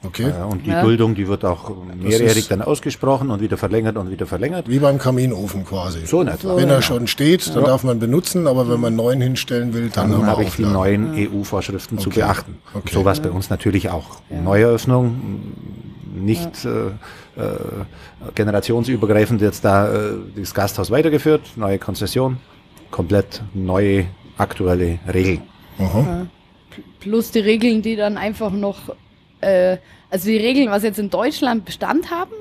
[0.01, 0.29] Okay.
[0.29, 0.81] Ja, und die Ja.
[0.81, 4.69] Duldung, die wird auch mehrjährig dann ausgesprochen und wieder verlängert und wieder verlängert.
[4.69, 6.05] Wie beim Kaminofen quasi.
[6.05, 6.55] So in etwa.
[6.55, 9.89] Wenn er schon steht, dann darf man benutzen, aber wenn man einen neuen hinstellen will,
[9.93, 12.21] dann, Dann habe ich die neuen EU-Vorschriften zu Okay.
[12.21, 12.57] beachten.
[12.73, 12.91] Okay.
[12.93, 14.21] So was bei uns natürlich auch.
[14.29, 15.41] Neueröffnung,
[16.15, 16.69] nicht äh,
[17.41, 17.57] äh,
[18.35, 22.37] generationsübergreifend jetzt da äh, das Gasthaus weitergeführt, neue Konzession,
[22.91, 24.05] komplett neue
[24.37, 25.41] aktuelle Regeln.
[26.99, 28.95] Plus die Regeln, die dann einfach noch,
[29.41, 29.77] äh,
[30.09, 32.31] also die Regeln, was jetzt in Deutschland Bestand haben,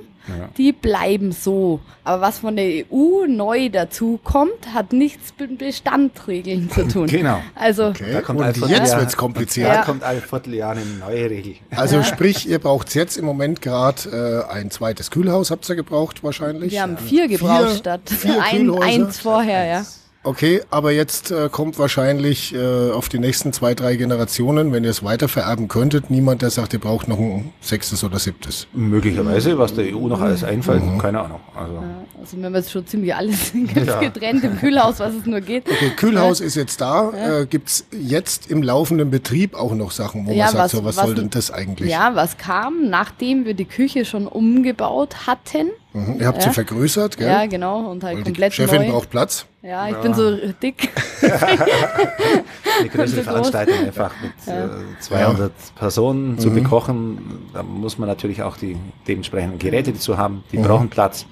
[0.58, 1.80] die bleiben so.
[2.04, 7.06] Aber was von der EU neu dazu kommt, hat nichts mit Bestandregeln zu tun.
[7.06, 7.40] Genau.
[7.54, 8.12] Also, Okay.
[8.12, 9.68] Da kommt Und jetzt Vierteljahr- wird's kompliziert.
[9.70, 9.82] Da Ja.
[9.84, 11.54] kommt alle Vierteljahr eine neue Regel.
[11.74, 16.22] Also sprich, ihr braucht jetzt im Moment gerade äh, ein zweites Kühlhaus, habt ihr gebraucht
[16.22, 16.72] wahrscheinlich?
[16.72, 19.86] wir haben vier gebraucht statt vier ein, eins vorher, ja.
[20.24, 24.90] Okay, aber jetzt äh, kommt wahrscheinlich äh, auf die nächsten zwei, drei Generationen, wenn ihr
[24.90, 28.66] es weiter vererben könntet, niemand, der sagt, ihr braucht noch ein sechstes oder siebtes.
[28.74, 30.98] Möglicherweise, was der EU noch alles einfällt, Mhm.
[30.98, 31.40] keine Ahnung.
[31.54, 31.82] Also,
[32.20, 34.00] Also wir haben jetzt schon ziemlich alles ganz Ja.
[34.00, 35.70] getrennt im Kühlhaus, was es nur geht.
[35.70, 37.12] Okay, Kühlhaus ist jetzt da.
[37.12, 40.84] Äh, gibt's jetzt im laufenden Betrieb auch noch Sachen, wo Ja, man sagt, was- so,
[40.84, 41.90] was, was- soll denn das eigentlich?
[41.90, 45.68] Ja, was kam, nachdem wir die Küche schon umgebaut hatten.
[45.94, 46.16] Mhm.
[46.20, 46.52] Ihr habt sie Ja.
[46.52, 47.26] vergrößert, gell?
[47.28, 48.90] Ja, genau, und halt Weil die komplett Chefin neu.
[48.92, 49.46] braucht Platz.
[49.62, 50.90] Ja, ich bin so dick.
[51.22, 53.24] eine größere so groß.
[53.24, 54.68] Veranstaltung einfach mit äh,
[55.00, 56.38] 200 Personen Mhm.
[56.38, 57.18] zu bekochen,
[57.54, 60.42] da muss man natürlich auch die dementsprechenden Geräte dazu haben, Mhm.
[60.52, 61.26] die brauchen Platz.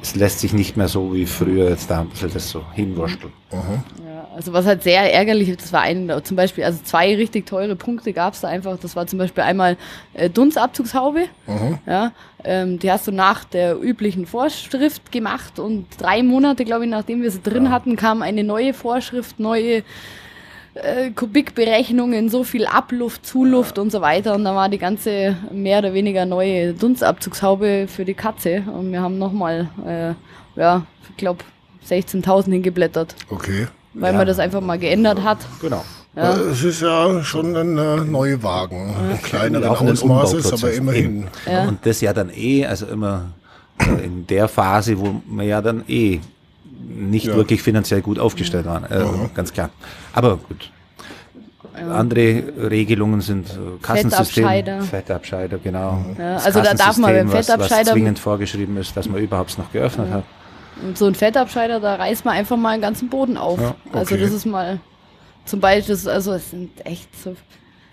[0.00, 3.32] es lässt sich nicht mehr so wie früher jetzt da ein bisschen das so hinwursteln.
[4.36, 7.46] Ja, also was halt sehr ärgerlich ist, das war ein, zum Beispiel, also zwei richtig
[7.46, 8.78] teure Punkte gab es da einfach.
[8.78, 9.76] Das war zum Beispiel einmal
[10.14, 11.26] äh, Dunstabzugshaube.
[11.86, 12.12] Ja,
[12.44, 17.22] ähm, die hast du nach der üblichen Vorschrift gemacht und drei Monate, glaube ich, nachdem
[17.22, 19.82] wir sie drin hatten, kam eine neue Vorschrift, neue
[20.74, 24.34] äh, Kubikberechnungen, so viel Abluft, Zuluft und so weiter.
[24.34, 28.62] Und da war die ganze mehr oder weniger neue Dunstabzugshaube für die Katze.
[28.72, 31.44] Und wir haben nochmal, äh, ja, ich glaube,
[31.88, 33.68] 16.000 hingeblättert, Okay.
[33.98, 34.18] Weil Ja.
[34.18, 35.38] man das einfach mal geändert hat.
[35.60, 35.84] Genau.
[36.14, 36.32] Ja.
[36.34, 38.94] Äh, Es ist ja schon ein äh, Neuwagen.
[39.22, 41.26] Kleineren Auch ein Ausmaßes, aber immerhin.
[41.50, 41.64] Ja.
[41.68, 43.26] Und das ja dann eh, also immer
[43.78, 46.20] äh, in der Phase, wo wir ja dann eh
[46.88, 47.34] nicht Ja.
[47.36, 48.84] wirklich finanziell gut aufgestellt waren.
[48.84, 49.04] Äh,
[49.34, 49.70] Ganz klar.
[50.12, 50.70] Aber gut.
[51.92, 54.80] Andere Regelungen sind äh, Kassensystem, Fettabscheider.
[54.82, 56.02] Fettabscheider, genau.
[56.18, 59.06] Ja, Das also da darf man beim Kassensystem, was- Fettabscheider- was zwingend vorgeschrieben ist, dass
[59.10, 60.24] man überhaupt noch geöffnet hat.
[60.82, 63.60] Und so ein Fettabscheider, da reißt man einfach mal den ganzen Boden auf.
[63.60, 64.22] Ja, Also okay.
[64.22, 64.78] das ist mal
[65.44, 67.34] zum Beispiel, das, also es sind echt so.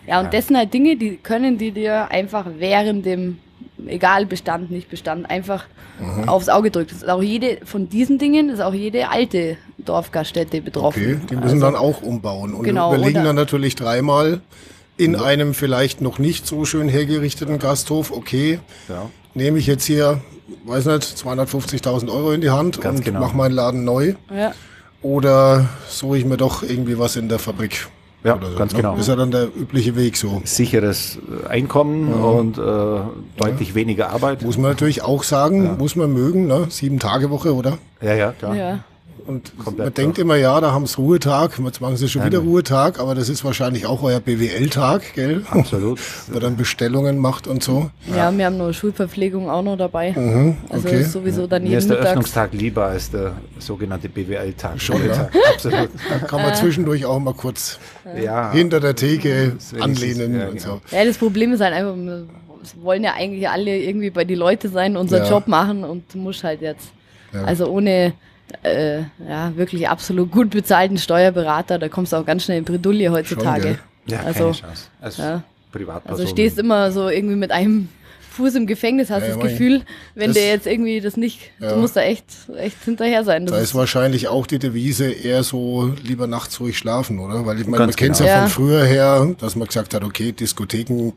[0.08, 3.39] Ja, und das sind halt Dinge, die können die dir einfach während dem,
[3.88, 5.65] egal Bestand, nicht Bestand, einfach
[6.00, 6.28] Mhm.
[6.28, 6.89] aufs Auge drückt.
[6.91, 11.04] Das ist auch jede von diesen Dingen ist auch jede alte Dorfgaststätte betroffen.
[11.04, 14.41] Okay, die müssen also, dann auch umbauen und Genau, überlegen oder- dann natürlich dreimal
[14.98, 19.10] in einem vielleicht noch nicht so schön hergerichteten Gasthof, okay, Ja.
[19.36, 20.22] nehme ich jetzt hier,
[20.65, 23.19] weiß nicht, 250.000 Euro in die Hand Ganz und genau.
[23.21, 24.53] mache meinen Laden neu Ja,
[25.01, 27.88] oder suche ich mir doch irgendwie was in der Fabrik.
[28.23, 28.77] Ja, so, ganz ne?
[28.77, 28.91] genau.
[28.93, 30.41] Das ist ja dann der übliche Weg so.
[30.45, 33.01] Sicheres äh, Einkommen und äh,
[33.38, 34.43] deutlich weniger Arbeit.
[34.43, 36.67] Muss man natürlich auch sagen, muss man mögen, ne?
[36.69, 37.77] Sieben Tage Woche, oder?
[38.01, 38.56] Ja, ja, klar.
[38.56, 38.79] ja.
[39.26, 42.39] Und Komplett man denkt immer, ja, da haben sie Ruhetag, jetzt machen sie schon wieder
[42.39, 42.47] Nein.
[42.47, 45.43] Ruhetag, aber das ist wahrscheinlich auch euer BWL-Tag, gell?
[45.49, 45.99] Absolut.
[46.32, 47.89] Wo dann Bestellungen macht und so.
[48.13, 50.10] ja, wir haben noch Schulverpflegung auch noch dabei.
[50.15, 51.02] Also Mhm, okay.
[51.02, 52.10] ist sowieso dann Mir jeden ist der Mittag.
[52.12, 54.82] Öffnungstag lieber als der sogenannte BWL-Tag.
[54.82, 55.30] Schon, ja.
[55.54, 55.89] Absolut.
[56.10, 57.80] Da kann man zwischendurch auch mal kurz
[58.21, 58.52] Ja.
[58.52, 60.82] hinter der Theke anlehnen ja, und genau.
[60.89, 60.95] so.
[60.95, 62.28] Ja, das Problem ist halt einfach, wir
[62.82, 65.30] wollen ja eigentlich alle irgendwie bei die Leute sein, unseren Ja.
[65.30, 66.89] Job machen und du musst halt jetzt,
[67.34, 67.43] Ja.
[67.45, 68.13] also ohne
[68.63, 73.10] äh, ja, wirklich absolut gut bezahlten Steuerberater, da kommst du auch ganz schnell in Bredouille
[73.12, 73.62] heutzutage.
[73.62, 73.79] gell?
[74.08, 74.84] Ja, Also, keine Chance.
[75.01, 75.43] Als ja.
[75.71, 76.19] Privatperson.
[76.21, 77.89] Also stehst immer so irgendwie mit einem
[78.32, 79.84] Fuß im Gefängnis, hast Ja, das Gefühl,
[80.15, 81.69] wenn das- der jetzt irgendwie das nicht, Ja.
[81.73, 82.25] du musst da echt,
[82.58, 83.45] echt hinterher sein.
[83.45, 87.45] Das Da ist wahrscheinlich auch die Devise eher so lieber nachts ruhig schlafen, oder?
[87.45, 88.29] Weil ich meine, man kennt es genau.
[88.29, 88.41] ja, Ja.
[88.47, 91.13] von früher her, dass man gesagt hat, okay, Diskotheken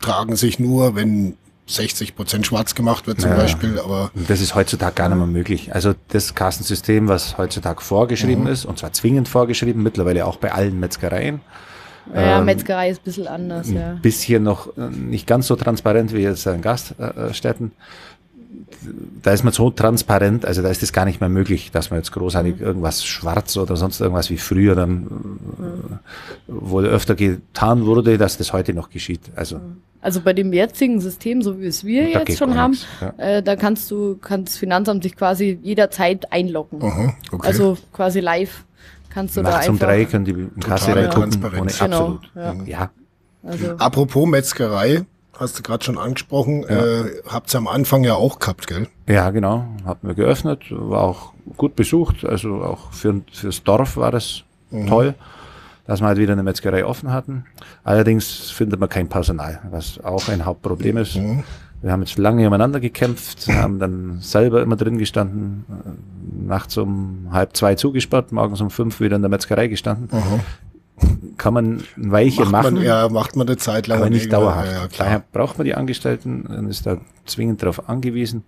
[0.00, 1.36] tragen sich nur, wenn
[1.74, 3.36] 60 Prozent schwarz gemacht wird zum Ja.
[3.36, 5.74] Beispiel, aber das ist heutzutage gar nicht mehr möglich.
[5.74, 10.78] Also das Kassensystem, was heutzutage vorgeschrieben ist, und zwar zwingend vorgeschrieben, mittlerweile auch bei allen
[10.80, 11.40] Metzgereien,
[12.14, 13.92] ja, ähm, Metzgerei ist ein bisschen anders, ja.
[14.02, 17.72] bisschen noch äh, nicht ganz so transparent wie jetzt in Gaststätten.
[19.22, 22.00] Da ist man so transparent, also da ist es gar nicht mehr möglich, dass man
[22.00, 25.06] jetzt großartig irgendwas schwarz oder sonst irgendwas wie früher dann
[26.46, 29.20] wohl öfter getan wurde, dass das heute noch geschieht.
[29.36, 29.60] Also
[30.02, 33.14] Also bei dem jetzigen System, so wie es wir jetzt schon haben, nichts, ja.
[33.18, 36.82] äh, da kannst du, kann das Finanzamt sich quasi jederzeit einloggen.
[36.82, 37.46] aha, okay.
[37.46, 38.64] Also quasi live
[39.10, 39.86] kannst du nachts da um einfach.
[39.86, 41.30] drei können die in die Kasse reingucken.
[41.32, 41.80] Transparenz.
[41.80, 42.30] Ohne, Genau, absolut.
[42.34, 42.54] ja.
[42.66, 42.90] ja.
[43.42, 45.04] Also, Apropos Metzgerei,
[45.38, 48.88] hast du gerade schon angesprochen, äh, habt's am Anfang ja auch gehabt, gell?
[49.08, 49.64] Ja, genau.
[49.84, 52.24] Hatten wir geöffnet, war auch gut besucht.
[52.24, 54.44] Also auch für, fürs Dorf war das
[54.88, 55.14] toll,
[55.86, 57.44] dass wir halt wieder eine Metzgerei offen hatten.
[57.82, 61.18] Allerdings findet man kein Personal, was auch ein Hauptproblem ist.
[61.82, 67.28] Wir haben jetzt lange umeinander gekämpft, haben dann selber immer drin gestanden, äh, nachts um
[67.32, 70.10] halb zwei zugesperrt, morgens um fünf wieder in der Metzgerei gestanden.
[71.36, 72.74] Kann man ein Weilchen Macht machen.
[72.74, 73.98] man, ja, macht man eine Zeit lang.
[74.00, 74.70] Aber nicht dauerhaft.
[74.72, 74.88] Ja, ja.
[74.98, 78.44] Daher braucht man die Angestellten und ist da zwingend darauf angewiesen.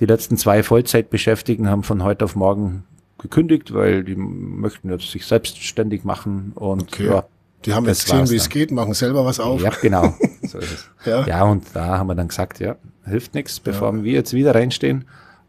[0.00, 2.84] Die letzten zwei Vollzeitbeschäftigten haben von heute auf morgen
[3.18, 7.06] gekündigt, weil die möchten jetzt sich selbstständig machen und Okay.
[7.06, 7.24] ja,
[7.64, 8.50] Die haben jetzt gesehen, wie es dann.
[8.52, 9.60] geht, machen selber was auf.
[9.62, 10.14] ja, genau.
[10.46, 10.58] So.
[11.04, 11.26] Ja.
[11.26, 15.04] ja, und da haben wir dann gesagt, ja, hilft nichts, bevor wir jetzt wieder reinstehen.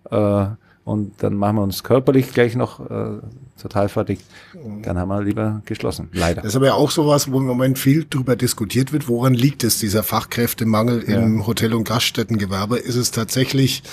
[0.10, 0.46] Äh,
[0.88, 3.20] und dann machen wir uns körperlich gleich noch äh,
[3.62, 4.20] total fertig.
[4.84, 6.08] Dann haben wir lieber geschlossen.
[6.14, 6.44] Leider.
[6.44, 9.10] Das ist aber ja auch sowas, wo im Moment viel drüber diskutiert wird.
[9.10, 12.78] Woran liegt es, dieser Fachkräftemangel im Hotel- und Gaststättengewerbe?
[12.78, 13.84] Ist es tatsächlich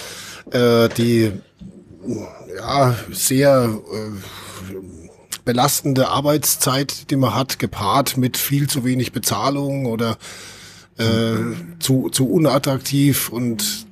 [0.53, 1.33] äh, die
[2.59, 4.77] ja, sehr äh,
[5.45, 10.17] belastende Arbeitszeit, die man hat, gepaart mit viel zu wenig Bezahlung oder
[10.97, 11.35] äh,
[11.81, 13.84] zu, zu unattraktiv und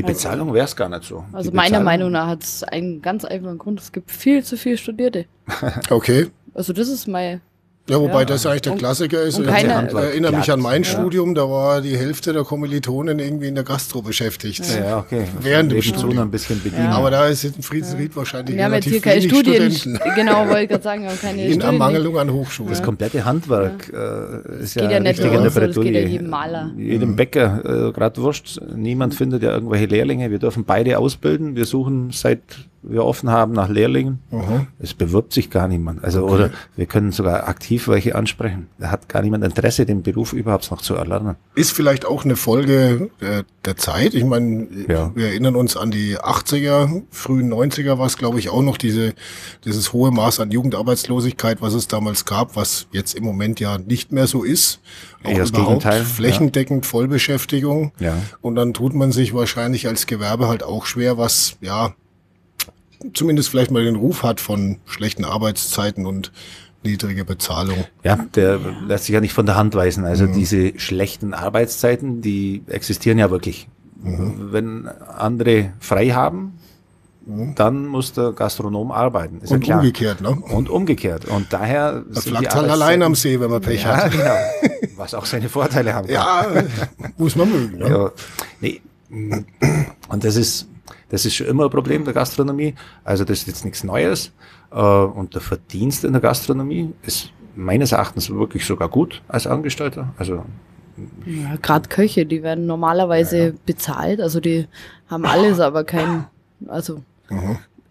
[0.00, 1.24] Die Bezahlung wäre es gar nicht so.
[1.32, 3.80] also meiner Meinung nach hat es einen ganz einfachen Grund.
[3.80, 5.26] Es gibt viel zu viel Studierte.
[5.90, 6.28] okay.
[6.54, 7.40] Also das ist mein
[7.90, 8.24] Ja, wobei ja.
[8.24, 9.38] das eigentlich der Klassiker ist.
[9.38, 10.88] Und keine, ich erinnere mich an mein ja.
[10.88, 14.64] Studium, da war die Hälfte der Kommilitonen irgendwie in der Gastro beschäftigt.
[14.74, 15.24] Ja, okay.
[15.40, 16.18] Während dem Studium.
[16.18, 16.88] ein bisschen bedienen.
[16.88, 20.00] Aber da ist in Friedensried wahrscheinlich wir relativ haben jetzt hier wenig keine Studenten.
[20.20, 22.70] Genau, wollte ich gerade sagen, wir haben keine In Ermangelung an Hochschulen.
[22.70, 25.84] Das komplette Handwerk äh, ist ja, geht ja nicht richtig in der so, das geht
[25.84, 26.06] ja Bretouille.
[26.06, 26.70] jedem Maler.
[26.76, 28.60] Jedem Bäcker, äh, gerade Wurst.
[28.74, 30.30] Niemand findet ja irgendwelche Lehrlinge.
[30.30, 31.56] Wir dürfen beide ausbilden.
[31.56, 32.40] Wir suchen seit
[32.82, 34.20] wir offen haben nach Lehrlingen.
[34.30, 34.66] Mhm.
[34.78, 36.02] Es bewirbt sich gar niemand.
[36.02, 38.68] Also, oder wir können sogar aktiv welche ansprechen.
[38.78, 41.36] Da hat gar niemand Interesse, den Beruf überhaupt noch zu erlernen.
[41.54, 44.14] Ist vielleicht auch eine Folge der, der Zeit.
[44.14, 45.10] Ich meine, Ja.
[45.14, 49.12] wir erinnern uns an die 80er, frühen 90er war es, glaube ich, auch noch diese,
[49.66, 54.10] dieses hohe Maß an Jugendarbeitslosigkeit, was es damals gab, was jetzt im Moment ja nicht
[54.12, 54.80] mehr so ist.
[55.22, 56.04] Auch Eher das überhaupt Gegenteil, ja.
[56.04, 57.92] flächendeckend Vollbeschäftigung.
[57.98, 58.16] Ja.
[58.40, 61.94] Und dann tut man sich wahrscheinlich als Gewerbe halt auch schwer, was, ja,
[63.14, 66.32] zumindest vielleicht mal den Ruf hat von schlechten Arbeitszeiten und
[66.82, 67.84] niedrige Bezahlung.
[68.04, 70.04] Ja, der lässt sich ja nicht von der Hand weisen.
[70.04, 73.68] Also diese schlechten Arbeitszeiten, die existieren ja wirklich.
[74.02, 76.54] Wenn andere frei haben,
[77.54, 79.40] dann muss der Gastronom arbeiten.
[79.42, 79.78] Ist Und ja klar.
[79.80, 80.30] umgekehrt, ne?
[80.30, 81.26] Und umgekehrt.
[81.26, 84.12] Und daher die lag halt allein am See, wenn man Pech Ja, hat.
[84.12, 84.36] genau.
[84.96, 86.14] Was auch seine Vorteile haben kann.
[86.14, 86.46] Ja,
[87.18, 87.78] muss man mögen.
[87.78, 87.88] Ne?
[87.90, 88.10] Ja,
[88.60, 88.80] nee.
[90.08, 90.66] Und das ist,
[91.10, 92.74] das ist schon immer ein Problem der Gastronomie.
[93.04, 94.32] Also das ist jetzt nichts Neues.
[94.72, 100.14] Äh, Und der Verdienst in der Gastronomie ist meines Erachtens wirklich sogar gut als Angestellter.
[100.18, 100.44] Also
[101.26, 104.66] Ja, Gerade Köche, die werden normalerweise bezahlt, also die
[105.08, 106.26] haben alles, aber kein,
[106.68, 107.02] also,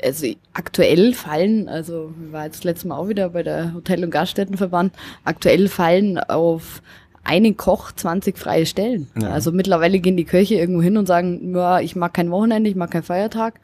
[0.01, 4.12] also aktuell fallen, also wir waren jetzt letztes Mal auch wieder bei der Hotel- und
[4.12, 4.93] Gaststättenverband,
[5.25, 6.82] aktuell fallen auf
[7.29, 9.07] einen Koch 20 freie Stellen.
[9.21, 9.29] Ja.
[9.29, 12.75] Also mittlerweile gehen die Köche irgendwo hin und sagen, ja, ich mag kein Wochenende, ich
[12.75, 13.59] mag keinen Feiertag,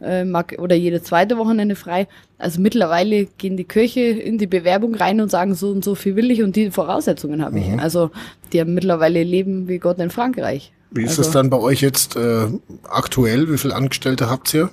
[0.00, 2.08] äh, mag oder jede zweite Wochenende frei.
[2.38, 6.16] Also mittlerweile gehen die Köche in die Bewerbung rein und sagen, so und so viel
[6.16, 7.78] will ich und die Voraussetzungen habe ich.
[7.78, 8.10] Also
[8.52, 10.72] die haben mittlerweile leben wie Gott in Frankreich.
[10.90, 12.46] Wie ist also, es dann bei euch jetzt äh,
[12.88, 13.52] aktuell?
[13.52, 14.70] Wie viele Angestellte habt ihr?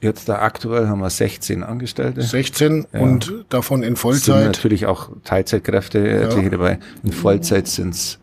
[0.00, 2.22] Jetzt da aktuell haben wir 16 Angestellte.
[2.22, 3.00] 16 Ja.
[3.00, 4.44] und davon in Es sind Vollzeit?
[4.46, 6.78] natürlich auch Teilzeitkräfte etliche dabei.
[7.02, 8.18] In Vollzeit sind es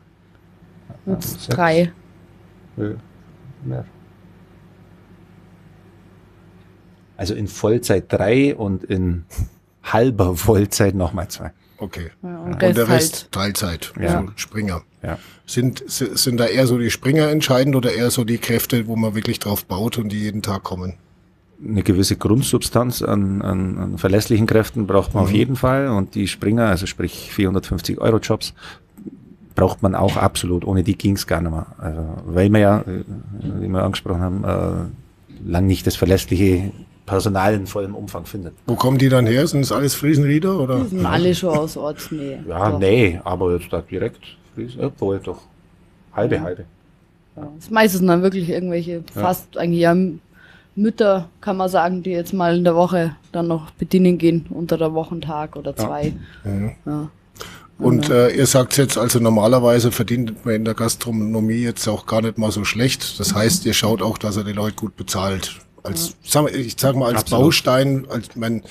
[1.06, 1.92] Jetzt drei.
[2.78, 3.86] mehr.
[7.18, 9.24] Also in Vollzeit drei und in
[9.84, 11.52] halber Vollzeit nochmal zwei.
[11.78, 12.10] Okay.
[12.24, 13.32] Ja, Und und der Rest halt.
[13.32, 14.20] Teilzeit, Ja.
[14.20, 14.82] also Springer.
[15.04, 15.18] Ja.
[15.46, 18.96] Sind, si- sind da eher so die Springer entscheidend oder eher so die Kräfte, wo
[18.96, 20.96] man wirklich drauf baut und die jeden Tag kommen?
[21.64, 26.28] Eine gewisse Grundsubstanz an, an, an verlässlichen Kräften braucht man auf jeden Fall und die
[26.28, 28.54] Springer, also sprich 450 Euro Jobs,
[29.56, 30.66] braucht man auch absolut.
[30.66, 31.68] Ohne die ging's gar nicht mehr.
[31.78, 33.04] Also, weil wir ja, äh,
[33.62, 36.72] wie wir angesprochen haben, äh, lang nicht das verlässliche
[37.06, 38.54] Personal in vollem Umfang findet.
[38.66, 39.48] Wo kommen die dann her?
[39.48, 40.80] Sind das alles Friesenrieder oder?
[40.80, 42.44] Die sind alle schon aus Ortsnähe.
[42.48, 42.80] Ja, Doch.
[42.80, 44.22] nee, aber jetzt da direkt,
[44.80, 45.42] obwohl doch
[46.14, 46.66] halbe, halbe.
[47.36, 47.48] Ja.
[47.58, 49.96] Das meiste sind dann wirklich irgendwelche, fast eigentlich ja
[50.76, 54.78] Mütter, kann man sagen, die jetzt mal in der Woche dann noch bedienen gehen, unter
[54.78, 56.14] der Wochentag oder zwei.
[56.86, 57.10] Ja.
[57.78, 62.22] Und äh, ihr sagt jetzt also normalerweise verdient man in der Gastronomie jetzt auch gar
[62.22, 63.20] nicht mal so schlecht.
[63.20, 65.60] Das heißt, ihr schaut auch, dass er die Leute gut bezahlt.
[65.84, 67.46] Als, sag ich sag mal als Absolut.
[67.46, 68.64] Baustein, als man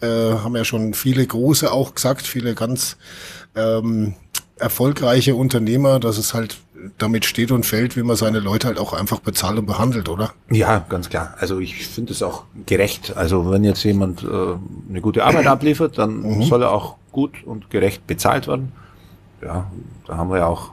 [0.00, 2.96] äh, haben ja schon viele große auch gesagt, viele ganz
[3.54, 4.14] ähm,
[4.58, 6.58] erfolgreiche Unternehmer, dass es halt
[6.98, 10.32] damit steht und fällt, wie man seine Leute halt auch einfach bezahlt und behandelt, oder?
[10.50, 11.34] Ja, ganz klar.
[11.38, 13.16] Also ich finde es auch gerecht.
[13.16, 14.26] Also wenn jetzt jemand äh,
[14.88, 18.72] eine gute Arbeit abliefert, dann soll er auch gut und gerecht bezahlt werden.
[19.42, 19.70] Ja,
[20.06, 20.70] da haben wir ja auch,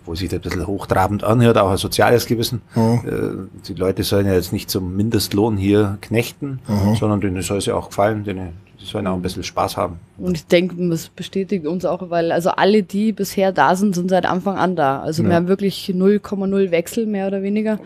[0.00, 2.62] obwohl sich das ein bisschen hochtrabend anhört, auch ein soziales Gewissen.
[2.76, 6.60] Äh, die Leute sollen ja jetzt nicht zum Mindestlohn hier knechten,
[6.98, 9.98] sondern denen soll es ja auch gefallen, denen, die sollen auch ein bisschen Spaß haben.
[10.18, 14.08] Und ich denke, das bestätigt uns auch, weil also alle, die bisher da sind, sind
[14.08, 15.00] seit Anfang an da.
[15.00, 17.78] Also wir haben wirklich 0,0 Wechsel mehr oder weniger.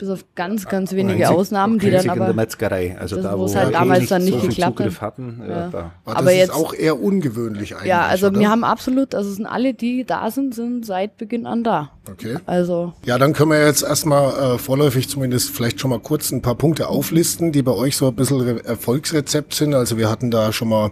[0.00, 2.34] Bis auf ganz, ganz wenige Einzig- Ausnahmen, die dann einzig in der aber.
[2.34, 2.96] Metzgerei.
[2.98, 5.00] Also Das, da, wo es halt damals dann nicht so geklappt hat.
[5.02, 5.68] Hatten, äh, Ja.
[5.68, 7.88] da Aber, Aber das jetzt- ist auch eher ungewöhnlich eigentlich.
[7.88, 8.40] Ja, also oder?
[8.40, 11.90] wir haben absolut, also es sind alle, die da sind, sind seit Beginn an da.
[12.10, 12.38] Okay.
[12.46, 16.40] Also Ja, dann können wir jetzt erstmal äh, vorläufig zumindest vielleicht schon mal kurz ein
[16.42, 19.74] paar Punkte auflisten, die bei euch so ein bisschen Re Erfolgsrezept sind.
[19.74, 20.90] Also wir hatten da schon mal,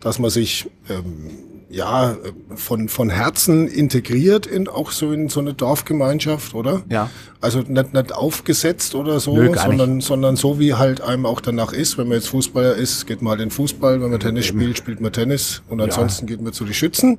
[0.00, 1.30] dass man sich ähm,
[1.70, 2.16] ja
[2.56, 6.82] von, von Herzen integriert in auch so in so eine Dorfgemeinschaft, oder?
[6.88, 7.10] Ja.
[7.40, 11.72] Also nicht, nicht aufgesetzt oder so, Nö, sondern, sondern so wie halt einem auch danach
[11.72, 11.96] ist.
[11.96, 14.02] Wenn man jetzt Fußballer ist, geht man halt in Fußball.
[14.02, 15.62] Wenn man Tennis spielt, spielt man Tennis.
[15.68, 17.18] Und ansonsten geht man zu die Schützen.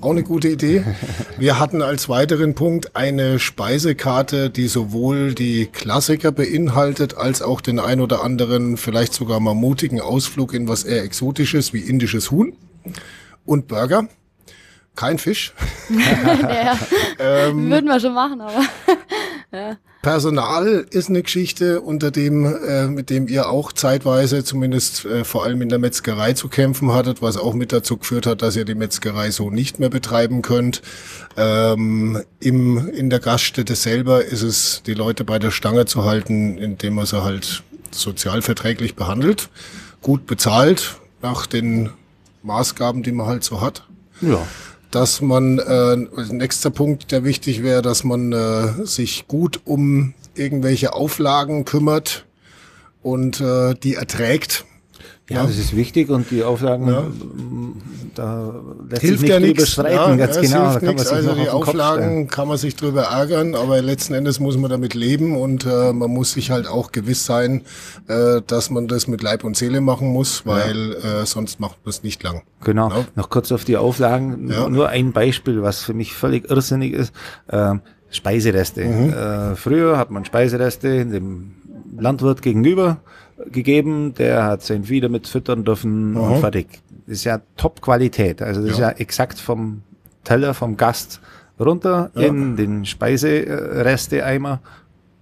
[0.00, 0.84] Auch eine gute Idee.
[1.38, 7.78] Wir hatten als weiteren Punkt eine Speisekarte, die sowohl die Klassiker beinhaltet, als auch den
[7.78, 12.54] ein oder anderen, vielleicht sogar mal mutigen Ausflug in was eher Exotisches wie indisches Huhn.
[13.44, 14.08] Und Burger.
[14.94, 15.54] Kein Fisch.
[15.90, 16.78] ja,
[17.18, 18.62] ähm, Würden wir schon machen, aber.
[19.52, 19.76] ja.
[20.02, 25.44] Personal ist eine Geschichte, unter dem, äh, mit dem ihr auch zeitweise, zumindest äh, vor
[25.44, 28.64] allem in der Metzgerei zu kämpfen hattet, was auch mit dazu geführt hat, dass ihr
[28.64, 30.82] die Metzgerei so nicht mehr betreiben könnt.
[31.36, 36.58] Ähm, im, in der Gaststätte selber ist es, die Leute bei der Stange zu halten,
[36.58, 39.50] indem man sie halt sozialverträglich behandelt,
[40.02, 41.90] gut bezahlt, nach den
[42.42, 43.86] Maßgaben, die man halt so hat.
[44.20, 44.46] Ja
[44.92, 45.96] dass man, äh,
[46.30, 52.26] nächster Punkt, der wichtig wäre, dass man äh, sich gut um irgendwelche Auflagen kümmert
[53.02, 54.66] und äh, die erträgt.
[55.30, 57.04] Ja, ja, das ist wichtig und die Auflagen, ja.
[58.14, 58.54] da
[58.90, 60.64] lässt hilft sich nicht ja drüber streiten, ja, ganz genau.
[60.64, 64.68] Man sich also die Auflagen kann man sich drüber ärgern, aber letzten Endes muss man
[64.68, 67.62] damit leben und äh, man muss sich halt auch gewiss sein,
[68.08, 71.90] äh, dass man das mit Leib und Seele machen muss, weil äh, sonst macht man
[71.90, 72.42] es nicht lang.
[72.64, 72.90] Genau.
[73.14, 74.46] Noch kurz auf die Auflagen.
[74.46, 77.14] Nur ein Beispiel, was für mich völlig irrsinnig ist.
[77.46, 77.76] Äh,
[78.10, 78.84] Speisereste.
[78.84, 79.12] Mhm.
[79.12, 81.54] Äh, früher hat man Speisereste dem
[81.96, 82.98] Landwirt gegenüber
[83.52, 86.28] gegeben, der hat sein Vieh damit füttern dürfen Aha.
[86.28, 86.66] und fertig.
[87.06, 88.42] Das ist ja Top-Qualität.
[88.42, 88.72] Also das ja.
[88.74, 89.82] ist ja exakt vom
[90.24, 91.20] Teller, vom Gast
[91.58, 92.22] runter ja.
[92.22, 94.60] in den Speisereste-Eimer.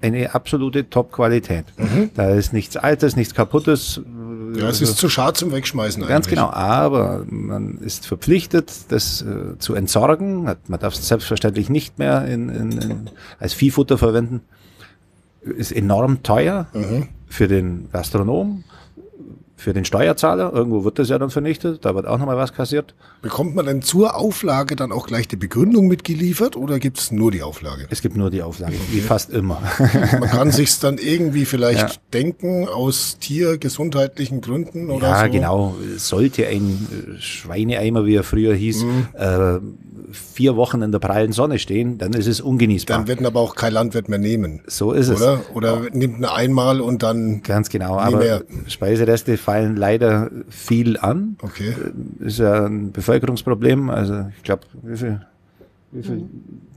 [0.02, 1.66] Eine absolute Top-Qualität.
[1.76, 2.10] Mhm.
[2.14, 4.00] Da ist nichts Altes, nichts Kaputtes.
[4.54, 6.38] Ja, es ist zu schade zum Wegschmeißen Ganz eigentlich.
[6.38, 10.44] genau, aber man ist verpflichtet, das äh, zu entsorgen.
[10.44, 14.40] Man darf es selbstverständlich nicht mehr in, in, in, als Viehfutter verwenden.
[15.42, 16.66] Ist enorm teuer.
[16.72, 18.64] Mhm für den Gastronom,
[19.56, 20.52] für den Steuerzahler.
[20.52, 22.94] Irgendwo wird das ja dann vernichtet, da wird auch nochmal was kassiert.
[23.22, 27.30] Bekommt man denn zur Auflage dann auch gleich die Begründung mitgeliefert oder gibt es nur
[27.30, 27.86] die Auflage?
[27.90, 28.84] Es gibt nur die Auflage, okay.
[28.90, 29.62] wie fast immer.
[29.78, 32.00] man kann sich dann irgendwie vielleicht ja.
[32.12, 35.22] denken aus tiergesundheitlichen Gründen oder ja, so?
[35.22, 35.74] Ja, genau.
[35.96, 39.08] Sollte ein Schweineeimer, wie er früher hieß, mhm.
[39.14, 39.58] äh,
[40.12, 42.98] vier Wochen in der prallen Sonne stehen, dann ist es ungenießbar.
[42.98, 44.62] Dann wird aber auch kein Landwirt mehr nehmen.
[44.66, 45.20] So ist es.
[45.20, 45.90] Oder, oder ja.
[45.92, 47.42] nimmt ihn einmal und dann.
[47.42, 48.44] Ganz genau, aber mehr.
[48.66, 51.36] Speisereste fallen leider viel an.
[51.42, 51.74] Okay.
[52.20, 53.90] Ist ja ein Bevölkerungsproblem.
[53.90, 55.20] Also ich glaube, wie viel,
[55.92, 56.69] wie viel mhm.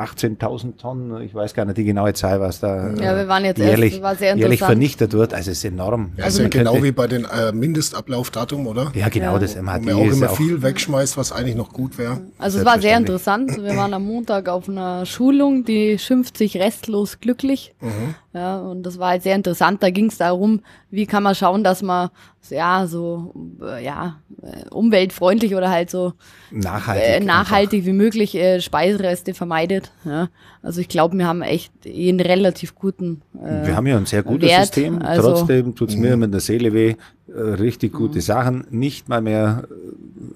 [0.00, 3.58] 18.000 Tonnen, ich weiß gar nicht die genaue Zahl, was da ja, wir waren jetzt
[3.58, 5.34] jährlich, erst, war sehr jährlich vernichtet wird.
[5.34, 6.12] Also es ist enorm.
[6.16, 8.92] Ja, also ist ja genau wie bei den äh, Mindestablaufdatum, oder?
[8.94, 9.38] Ja, genau, ja.
[9.38, 9.86] das MHD.
[9.86, 12.20] Wo man auch immer viel wegschmeißt, was eigentlich noch gut wäre.
[12.38, 13.56] Also es war sehr interessant.
[13.62, 17.74] Wir waren am Montag auf einer Schulung, die schimpft sich restlos glücklich.
[17.80, 18.14] Mhm.
[18.32, 19.82] Ja, und das war halt sehr interessant.
[19.82, 22.10] Da ging es darum, wie kann man schauen, dass man
[22.48, 26.12] ja so äh, ja äh, umweltfreundlich oder halt so
[26.52, 29.90] nachhaltig, äh, nachhaltig wie möglich äh, Speisereste vermeidet.
[30.04, 30.28] Ja.
[30.62, 33.22] Also ich glaube, wir haben echt einen relativ guten.
[33.34, 34.66] Äh, wir haben ja ein sehr gutes Wert.
[34.66, 35.02] System.
[35.02, 36.94] Also, Trotzdem tut's mir mit der Seele weh.
[37.26, 38.22] Äh, richtig gute mhm.
[38.22, 39.64] Sachen nicht mal mehr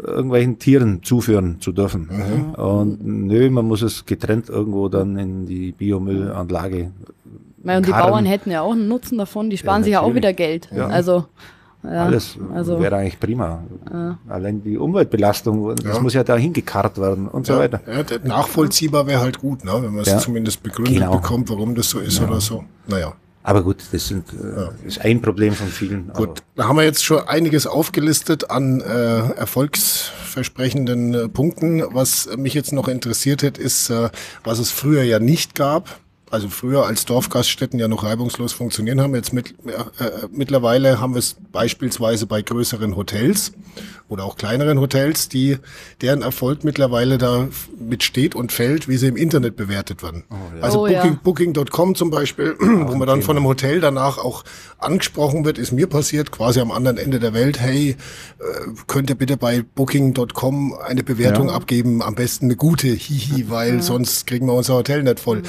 [0.02, 2.08] irgendwelchen Tieren zuführen zu dürfen.
[2.10, 2.54] Mhm.
[2.54, 6.90] Und nö, man muss es getrennt irgendwo dann in die Biomüllanlage
[7.64, 10.00] weil und die Bauern hätten ja auch einen Nutzen davon, die sparen ja, sich ja
[10.00, 10.68] auch wieder Geld.
[10.72, 10.86] Ja.
[10.86, 11.24] Also
[11.84, 13.62] ja, Alles also, wäre eigentlich prima.
[13.92, 14.18] Ja.
[14.28, 16.02] Allein die Umweltbelastung, das ja.
[16.02, 17.80] muss ja da hingekarrt werden und so weiter.
[17.86, 19.72] Ja, nachvollziehbar wäre halt gut, ne?
[19.74, 21.16] wenn man es zumindest begründet genau.
[21.16, 22.64] bekommt, warum das so ist oder so.
[22.86, 23.12] Naja.
[23.42, 26.10] Aber gut, das sind, äh, ist ein Problem von vielen.
[26.14, 31.82] Gut, da haben wir jetzt schon einiges aufgelistet an äh, erfolgsversprechenden äh, Punkten.
[31.92, 34.08] Was mich jetzt noch interessiert hat, ist, äh,
[34.44, 36.00] was es früher ja nicht gab
[36.34, 39.14] also früher als Dorfgaststätten ja noch reibungslos funktionieren haben.
[39.14, 43.52] Jetzt mit, äh, äh, mittlerweile haben wir es beispielsweise bei größeren Hotels
[44.08, 45.58] oder auch kleineren Hotels, die
[46.02, 50.24] deren Erfolg mittlerweile da mit steht und fällt, wie sie im Internet bewertet werden.
[50.30, 50.62] Oh, ja.
[50.62, 51.20] Also oh, Booking, ja.
[51.22, 54.44] Booking.com zum Beispiel, wo man dann von einem Hotel danach auch
[54.78, 58.44] angesprochen wird, ist mir passiert, quasi am anderen Ende der Welt, hey, äh,
[58.86, 61.54] könnt ihr bitte bei Booking.com eine Bewertung ja.
[61.54, 65.42] abgeben, am besten eine gute, hihi, weil sonst kriegen wir unser Hotel nicht voll.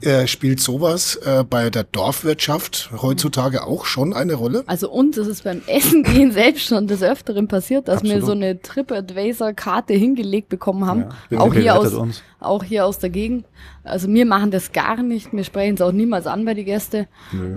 [0.00, 4.64] Äh, spielt sowas äh, bei der Dorfwirtschaft heutzutage auch schon eine Rolle?
[4.66, 8.20] Also uns ist es beim Essen gehen selbst schon des Öfteren passiert, dass Absolut.
[8.20, 11.06] wir so eine TripAdvisor-Karte hingelegt bekommen haben.
[11.30, 12.22] Ja, auch, hier aus, uns.
[12.40, 13.44] auch hier aus der Gegend.
[13.84, 15.32] Also wir machen das gar nicht.
[15.32, 17.06] Wir sprechen es auch niemals an bei den Gästen.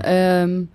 [0.04, 0.70] Ähm,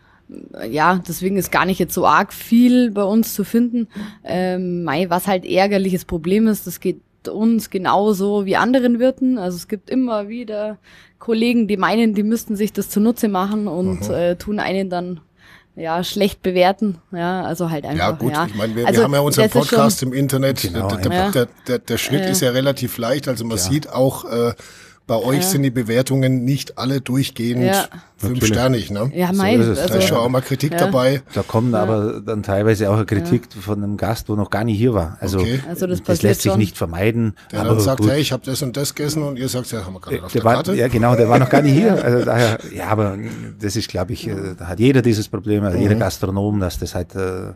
[0.68, 3.88] ja, deswegen ist gar nicht jetzt so arg viel bei uns zu finden.
[4.24, 9.38] Ähm, was halt ärgerliches Problem ist, das geht uns genauso wie anderen Wirten.
[9.38, 10.78] Also es gibt immer wieder
[11.18, 15.20] Kollegen, die meinen, die müssten sich das zunutze machen und äh, tun einen dann
[15.79, 16.99] ja, schlecht bewerten.
[17.12, 17.99] Ja, also halt einfach.
[17.99, 18.47] Ja, gut, ja.
[18.47, 20.62] ich meine, wir, also, wir haben ja unseren Podcast im Internet.
[20.62, 22.29] Genau, der, der, der, der, Schnitt ja.
[22.29, 23.29] ist ja relativ leicht.
[23.29, 23.62] Also man ja.
[23.62, 24.55] sieht auch, äh,
[25.09, 27.86] bei euch sind die Bewertungen nicht alle durchgehend Ja.
[28.18, 29.11] fünfsternig, ne?
[29.14, 29.78] Ja, So mein, ist es.
[29.78, 30.78] Da also, ist schon auch mal Kritik ja.
[30.78, 31.22] dabei.
[31.34, 34.76] Da kommt aber dann teilweise auch eine Kritik von einem Gast, wo noch gar nicht
[34.78, 35.16] hier war.
[35.20, 35.61] Also, Okay.
[35.68, 36.59] Also das das, lässt sich schon.
[36.61, 37.34] nicht vermeiden.
[37.50, 38.11] Der aber dann sagt, gut.
[38.11, 40.22] hey, ich habe das und das gegessen und ihr sagt, ja, haben wir gar nicht
[40.24, 40.74] auf der der war, Karte.
[40.74, 41.94] ja, genau, der war noch gar nicht hier.
[42.04, 43.16] Also daher, ja, aber
[43.61, 45.82] das ist, glaube ich, äh, da hat jeder dieses Problem, also Mhm.
[45.84, 47.52] jeder Gastronom, dass das halt äh, äh,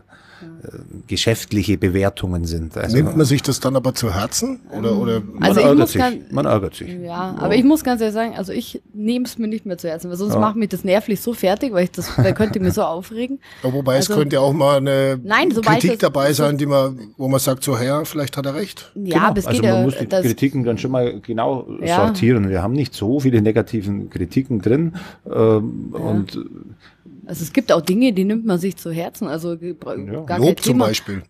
[1.07, 2.77] geschäftliche Bewertungen sind.
[2.77, 4.61] Also, Nimmt man sich das dann aber zu Herzen?
[4.77, 6.89] Oder, oder man, Also ich ärgert sich, ganz- man ärgert sich.
[7.03, 9.87] Ja, aber ich muss ganz ehrlich sagen, also ich nehme es mir nicht mehr zu
[9.89, 12.73] Herzen, weil sonst macht mich das nervlich so fertig, weil ich das, weil könnte mich
[12.73, 13.39] so aufregen.
[13.63, 16.65] Ja, wobei es Also- könnte ja auch mal eine Nein, Kritik es- dabei sein, die
[16.65, 18.91] man, wo man sagt, so Herr, vielleicht hat er recht.
[18.95, 21.67] Ja, aber es also geht man ja, muss die das, Kritiken dann schon mal genau
[21.81, 22.05] Ja.
[22.07, 22.49] sortieren.
[22.49, 24.93] Wir haben nicht so viele negativen Kritiken drin.
[25.25, 26.39] Ähm, Und
[27.25, 30.59] also es gibt auch Dinge, die nimmt man sich zu Herzen, also gar kein Lob
[30.59, 30.87] zum Thema.
[30.87, 31.23] Beispiel.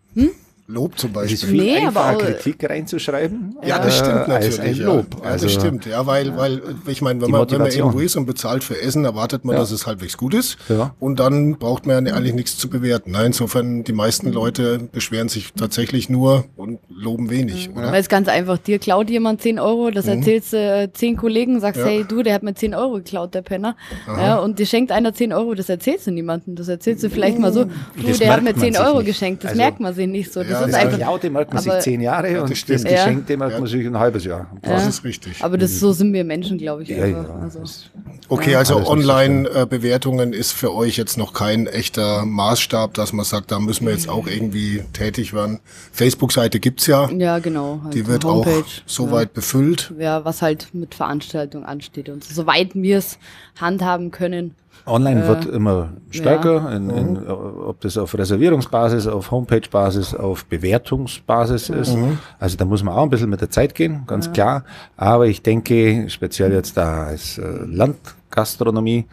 [0.66, 1.48] Lob zum es ist Beispiel.
[1.50, 3.56] viel Nee, aber einfacher, auch- Kritik reinzuschreiben.
[3.66, 4.80] Ja, das stimmt äh, als natürlich.
[4.80, 5.06] ein Lob.
[5.22, 5.84] Ja, also, das stimmt.
[5.86, 9.04] Ja, weil, weil ich meine, wenn man, wenn man irgendwo ist und bezahlt für Essen,
[9.04, 9.60] erwartet man, Ja.
[9.60, 10.56] dass es halbwegs gut ist.
[10.70, 10.94] Ja.
[11.00, 13.10] Und dann braucht man ja eigentlich nichts zu bewerten.
[13.10, 17.92] Nein, insofern, die meisten Leute beschweren sich tatsächlich nur und loben wenig, oder?
[17.92, 21.60] Weil es ganz einfach, dir klaut jemand 10 Euro, das erzählst du äh, zehn Kollegen,
[21.60, 21.86] sagst, Mhm.
[21.86, 21.92] Ja.
[21.92, 23.76] hey du, der hat mir 10 Euro geklaut, der Penner.
[24.06, 26.56] Ja, und dir schenkt einer 10 Euro, das erzählst du niemandem.
[26.56, 27.70] Das erzählst du vielleicht mal so, du,
[28.06, 29.06] Das der hat mir man 10 sich Euro nicht.
[29.08, 29.44] geschenkt.
[29.44, 30.42] Das Also- merkt man sich nicht so.
[30.42, 32.58] Das Ja, ist das Das einfach, Geklaute merkt man sich zehn Jahre das und das
[32.58, 32.84] stimmt.
[32.84, 34.46] Geschenkte merkt man sich ein halbes Jahr.
[34.62, 34.88] Das Ja.
[34.88, 35.42] ist richtig.
[35.44, 36.88] aber das, so sind wir Menschen, glaube ich.
[36.88, 37.28] Ja, einfach.
[37.28, 37.34] ja.
[37.42, 37.84] Also, das-
[38.28, 43.58] Okay, also Online-Bewertungen ist für euch jetzt noch kein echter Maßstab, dass man sagt, da
[43.58, 45.60] müssen wir jetzt auch irgendwie tätig werden.
[45.92, 47.80] Facebook-Seite gibt's ja, ja, genau.
[47.84, 49.92] halt die wird Homepage, auch soweit befüllt.
[49.98, 50.04] Ja.
[50.04, 52.34] ja, was halt mit Veranstaltungen ansteht und so.
[52.34, 53.18] soweit wir es
[53.60, 54.54] handhaben können.
[54.86, 56.76] Online wird immer stärker, ja.
[56.76, 61.96] in, in, ob das auf Reservierungsbasis, auf Homepage-Basis, auf Bewertungsbasis ist.
[62.38, 64.64] Also da muss man auch ein bisschen mit der Zeit gehen, ganz klar.
[64.96, 69.06] Aber ich denke, speziell jetzt da als äh, Landgastronomie,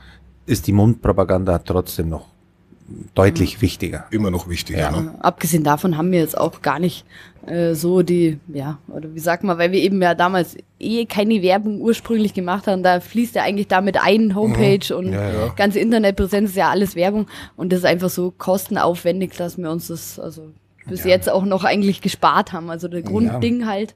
[0.45, 2.25] ist die Mundpropaganda trotzdem noch
[3.15, 4.05] deutlich wichtiger.
[4.11, 4.79] Immer noch wichtiger.
[4.79, 4.91] Ja.
[4.91, 5.15] Ne?
[5.19, 7.05] Abgesehen davon haben wir jetzt auch gar nicht
[7.47, 11.41] äh, so die, ja, oder wie sagt man, weil wir eben ja damals eh keine
[11.41, 15.53] Werbung ursprünglich gemacht haben, da fließt ja eigentlich damit ein Homepage und Ja, ja.
[15.55, 19.87] ganze Internetpräsenz ist ja alles Werbung und das ist einfach so kostenaufwendig, dass wir uns
[19.87, 20.49] das also
[20.85, 22.69] bis jetzt auch noch eigentlich gespart haben.
[22.69, 23.95] Also der Grundding halt,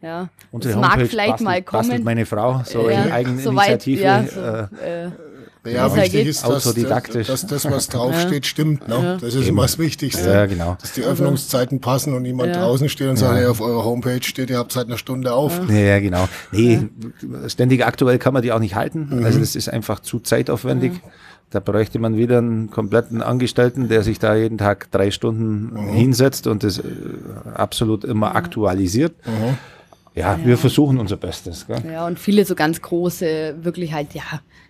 [0.00, 0.28] ja.
[0.50, 2.04] Unsere das mag Homepage vielleicht bastelt, mal bastelt kommen.
[2.04, 4.02] meine Frau, so ja, in Eigeninitiative.
[4.02, 5.10] ja, so, äh,
[5.64, 7.26] äh, Ja, Besser wichtig ist, dass, Autodidaktisch.
[7.26, 8.88] dass das, was draufsteht, stimmt.
[8.88, 9.18] Ne?
[9.20, 10.28] Das ist immer das Wichtigste.
[10.28, 10.76] Ja, genau.
[10.80, 12.62] Dass die Öffnungszeiten passen und niemand Ja.
[12.62, 15.60] draußen steht und sagt, hey, auf eurer Homepage steht, ihr habt seit einer Stunde auf.
[15.68, 16.28] Ja, ja, genau.
[16.50, 16.88] Nee,
[17.48, 19.22] ständig aktuell kann man die auch nicht halten.
[19.24, 20.92] Also das ist einfach zu zeitaufwendig.
[21.50, 26.46] Da bräuchte man wieder einen kompletten Angestellten, der sich da jeden Tag drei Stunden hinsetzt
[26.46, 26.82] und das äh,
[27.54, 29.12] absolut immer aktualisiert.
[30.14, 31.66] Ja, wir versuchen unser Bestes.
[31.66, 31.82] Gell?
[31.90, 34.22] Ja, und viele so ganz große, wirklich halt, ja,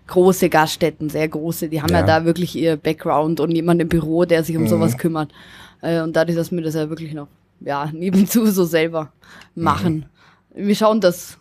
[0.07, 2.07] große Gaststätten, sehr große, die haben ja, Ja.
[2.07, 5.33] da wirklich ihr Background und jemand im Büro, der sich um sowas kümmert.
[5.81, 7.29] Äh, und dadurch, dass wir das ja wirklich noch,
[7.61, 9.13] ja, nebenzu so selber
[9.55, 10.07] machen.
[10.55, 11.39] Wir schauen, dass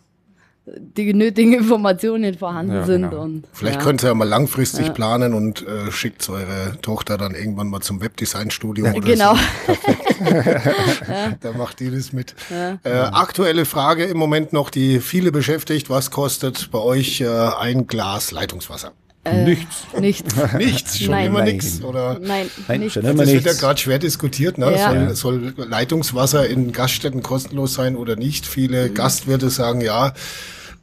[0.66, 3.10] die nötigen Informationen vorhanden Ja, sind.
[3.10, 3.22] genau.
[3.22, 3.82] Und, Vielleicht ja.
[3.82, 8.00] könnt ihr ja mal langfristig planen und äh, schickt eure Tochter dann irgendwann mal zum
[8.00, 9.34] Webdesign-Studio oder Genau.
[9.34, 9.74] so.
[11.40, 12.34] Da macht die das mit.
[12.50, 15.90] Äh, aktuelle Frage im Moment noch, die viele beschäftigt.
[15.90, 18.92] Was kostet bei euch äh, ein Glas Leitungswasser?
[19.24, 19.86] Nichts.
[20.00, 20.34] Nichts.
[20.58, 21.26] Nichts, schon Nein.
[21.26, 21.54] immer Nein.
[21.54, 21.82] nichts.
[21.82, 22.94] Oder Nein, Nein, nichts.
[22.94, 23.60] schon immer das wird ja nichts.
[23.60, 24.58] gerade schwer diskutiert.
[24.58, 24.72] Ne?
[24.76, 25.14] Ja.
[25.14, 28.46] Soll, soll Leitungswasser in Gaststätten kostenlos sein oder nicht?
[28.46, 30.12] Viele Gastwirte sagen, ja,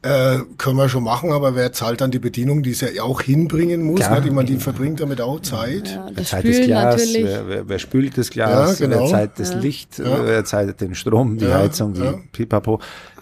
[0.02, 3.22] äh, können wir schon machen, aber wer zahlt dann die Bedienung, die es ja auch
[3.22, 4.00] hinbringen muss?
[4.00, 4.16] Klar.
[4.20, 4.22] Ne?
[4.22, 5.90] Die man die verbringt damit auch Zeit.
[5.90, 6.96] Ja, Wer das zahlt das Glas?
[6.96, 7.26] natürlich.
[7.26, 8.80] Wer, wer, wer spült das Glas?
[8.80, 9.02] Ja, genau.
[9.04, 10.00] Wer zahlt das Licht?
[10.00, 12.14] Wer zahlt den Strom, die Ja, Heizung, die ja.
[12.32, 12.80] Pipapo?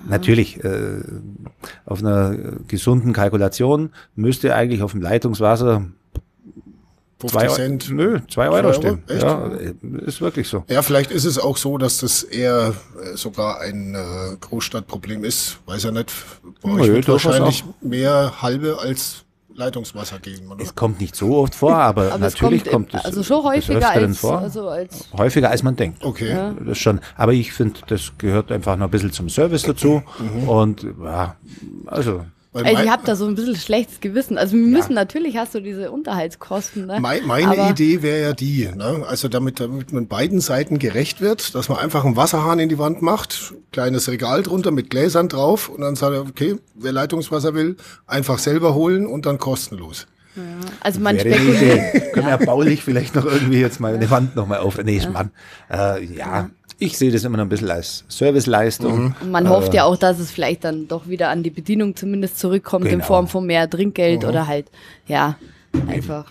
[0.07, 1.01] Natürlich, äh,
[1.85, 2.35] auf einer
[2.67, 5.85] gesunden Kalkulation müsste eigentlich auf dem Leitungswasser
[7.19, 7.89] 50 zwei, Cent.
[7.89, 8.73] Nö, zwei Euro Euro?
[8.73, 9.03] stehen.
[9.07, 9.23] Echt?
[9.23, 9.51] Ja,
[10.05, 10.63] ist wirklich so.
[10.69, 15.57] Ja, vielleicht ist es auch so, dass das eher äh, sogar ein äh, Großstadtproblem ist.
[15.65, 16.11] Weiß ja nicht.
[16.61, 19.25] Bei euch wird wahrscheinlich mehr halbe als
[19.57, 20.51] Leitungswasser geben.
[20.51, 20.63] Oder?
[20.63, 23.43] Es kommt nicht so oft vor, aber, Aber es natürlich kommt, kommt, es also schon
[23.43, 24.37] häufiger als, vor.
[24.37, 26.03] also als häufiger als man denkt.
[26.05, 26.53] Okay.
[26.63, 26.99] Das schon.
[27.15, 30.03] Aber ich finde, das gehört einfach noch ein bisschen zum Service dazu.
[30.19, 30.47] Mhm.
[30.47, 31.35] Und ja,
[31.87, 32.23] also
[32.65, 34.37] Also ich habe da so ein bisschen schlechtes Gewissen.
[34.37, 36.85] Also wir müssen natürlich hast du diese Unterhaltskosten.
[36.85, 36.99] Ne?
[36.99, 39.03] Mein, meine Aber- Idee wäre ja die, ne?
[39.07, 42.77] also damit, damit man beiden Seiten gerecht wird, dass man einfach einen Wasserhahn in die
[42.79, 47.53] Wand macht, kleines Regal drunter mit Gläsern drauf und dann sagt er, okay, wer Leitungswasser
[47.53, 50.07] will, einfach selber holen und dann kostenlos.
[50.81, 52.13] Also man spekuliert.
[52.13, 54.77] Können wir ja baulich vielleicht noch irgendwie jetzt mal eine Wand nochmal auf.
[54.83, 55.31] Nee, Mann.
[55.71, 56.49] Äh, ja,
[56.79, 59.15] Ich sehe das immer noch ein bisschen als Serviceleistung.
[59.19, 62.39] Und man hofft ja auch, dass es vielleicht dann doch wieder an die Bedienung zumindest
[62.39, 63.05] zurückkommt in Genau.
[63.05, 64.67] Form von mehr Trinkgeld oder halt,
[65.07, 65.37] ja,
[65.87, 66.25] einfach.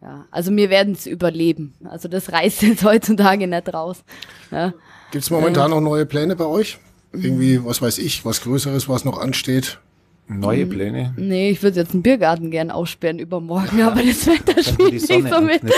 [0.00, 1.74] Ja, also wir werden es überleben.
[1.84, 4.04] Also das reißt jetzt heutzutage nicht raus.
[4.52, 4.72] Ja.
[5.10, 6.78] Gibt's momentan noch neue Pläne bei euch?
[7.12, 9.78] Irgendwie, was weiß ich, was Größeres, was noch ansteht?
[10.28, 11.14] Neue Pläne.
[11.16, 15.32] Nee, ich würde jetzt einen Biergarten gern aussperren übermorgen, aber das Wetter spielt die nicht
[15.32, 15.62] so mit.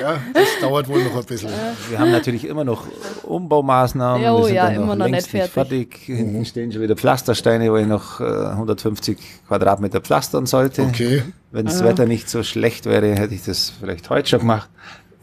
[0.00, 1.50] Ja, das dauert wohl noch ein bisschen.
[1.90, 2.86] Wir haben natürlich immer noch
[3.22, 4.22] Umbaumaßnahmen.
[4.22, 5.96] Ja, oh wir sind ja, dann immer noch längst nicht fertig.
[6.04, 10.82] Hinten stehen schon wieder Pflastersteine, wo ich noch äh, 150 Quadratmeter pflastern sollte.
[10.82, 11.22] Okay.
[11.52, 14.68] Wenn das Wetter nicht so schlecht wäre, hätte ich das vielleicht heute schon gemacht.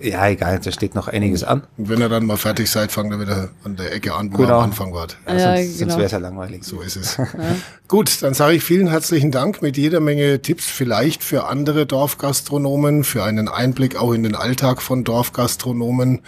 [0.01, 1.63] Ja, egal, da steht noch einiges an.
[1.77, 4.37] Und wenn ihr dann mal fertig seid, fangt ihr wieder an der Ecke an, wo
[4.39, 4.57] ihr Genau.
[4.59, 5.17] am Anfang wart.
[5.27, 5.95] Ja, Ja, sonst sonst genau.
[5.97, 6.63] wäre es ja langweilig.
[6.63, 7.17] So ist es.
[7.87, 13.03] Gut, dann sage ich vielen herzlichen Dank mit jeder Menge Tipps, vielleicht für andere Dorfgastronomen,
[13.03, 16.21] für einen Einblick auch in den Alltag von Dorfgastronomen,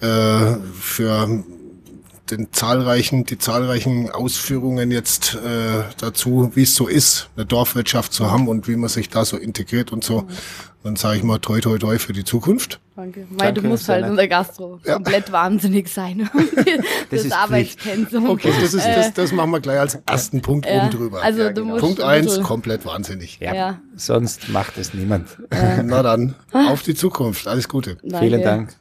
[0.00, 0.06] äh,
[0.80, 1.42] für
[2.30, 8.30] den zahlreichen, die zahlreichen Ausführungen jetzt äh, dazu, wie es so ist, eine Dorfwirtschaft zu
[8.30, 10.26] haben und wie man sich da so integriert und so
[10.88, 12.80] dann sage ich mal toi toi toi für die Zukunft.
[12.96, 13.26] Danke.
[13.30, 14.94] Weil Danke, du musst halt unser Gastro ja.
[14.94, 16.30] komplett wahnsinnig sein.
[17.10, 18.30] das, das Arbeitspensum.
[18.30, 20.80] Okay, das, ist, das, äh, das, machen wir gleich als ersten Punkt ja.
[20.80, 21.22] oben drüber.
[21.22, 21.76] Also ja, genau.
[21.76, 23.38] Punkt also eins komplett wahnsinnig.
[23.38, 23.80] Ja.
[23.96, 25.28] Sonst macht es niemand.
[25.84, 26.70] Na dann, ah.
[26.70, 27.46] auf die Zukunft.
[27.46, 27.98] Alles Gute.
[28.02, 28.26] Danke.
[28.26, 28.74] Vielen Dank.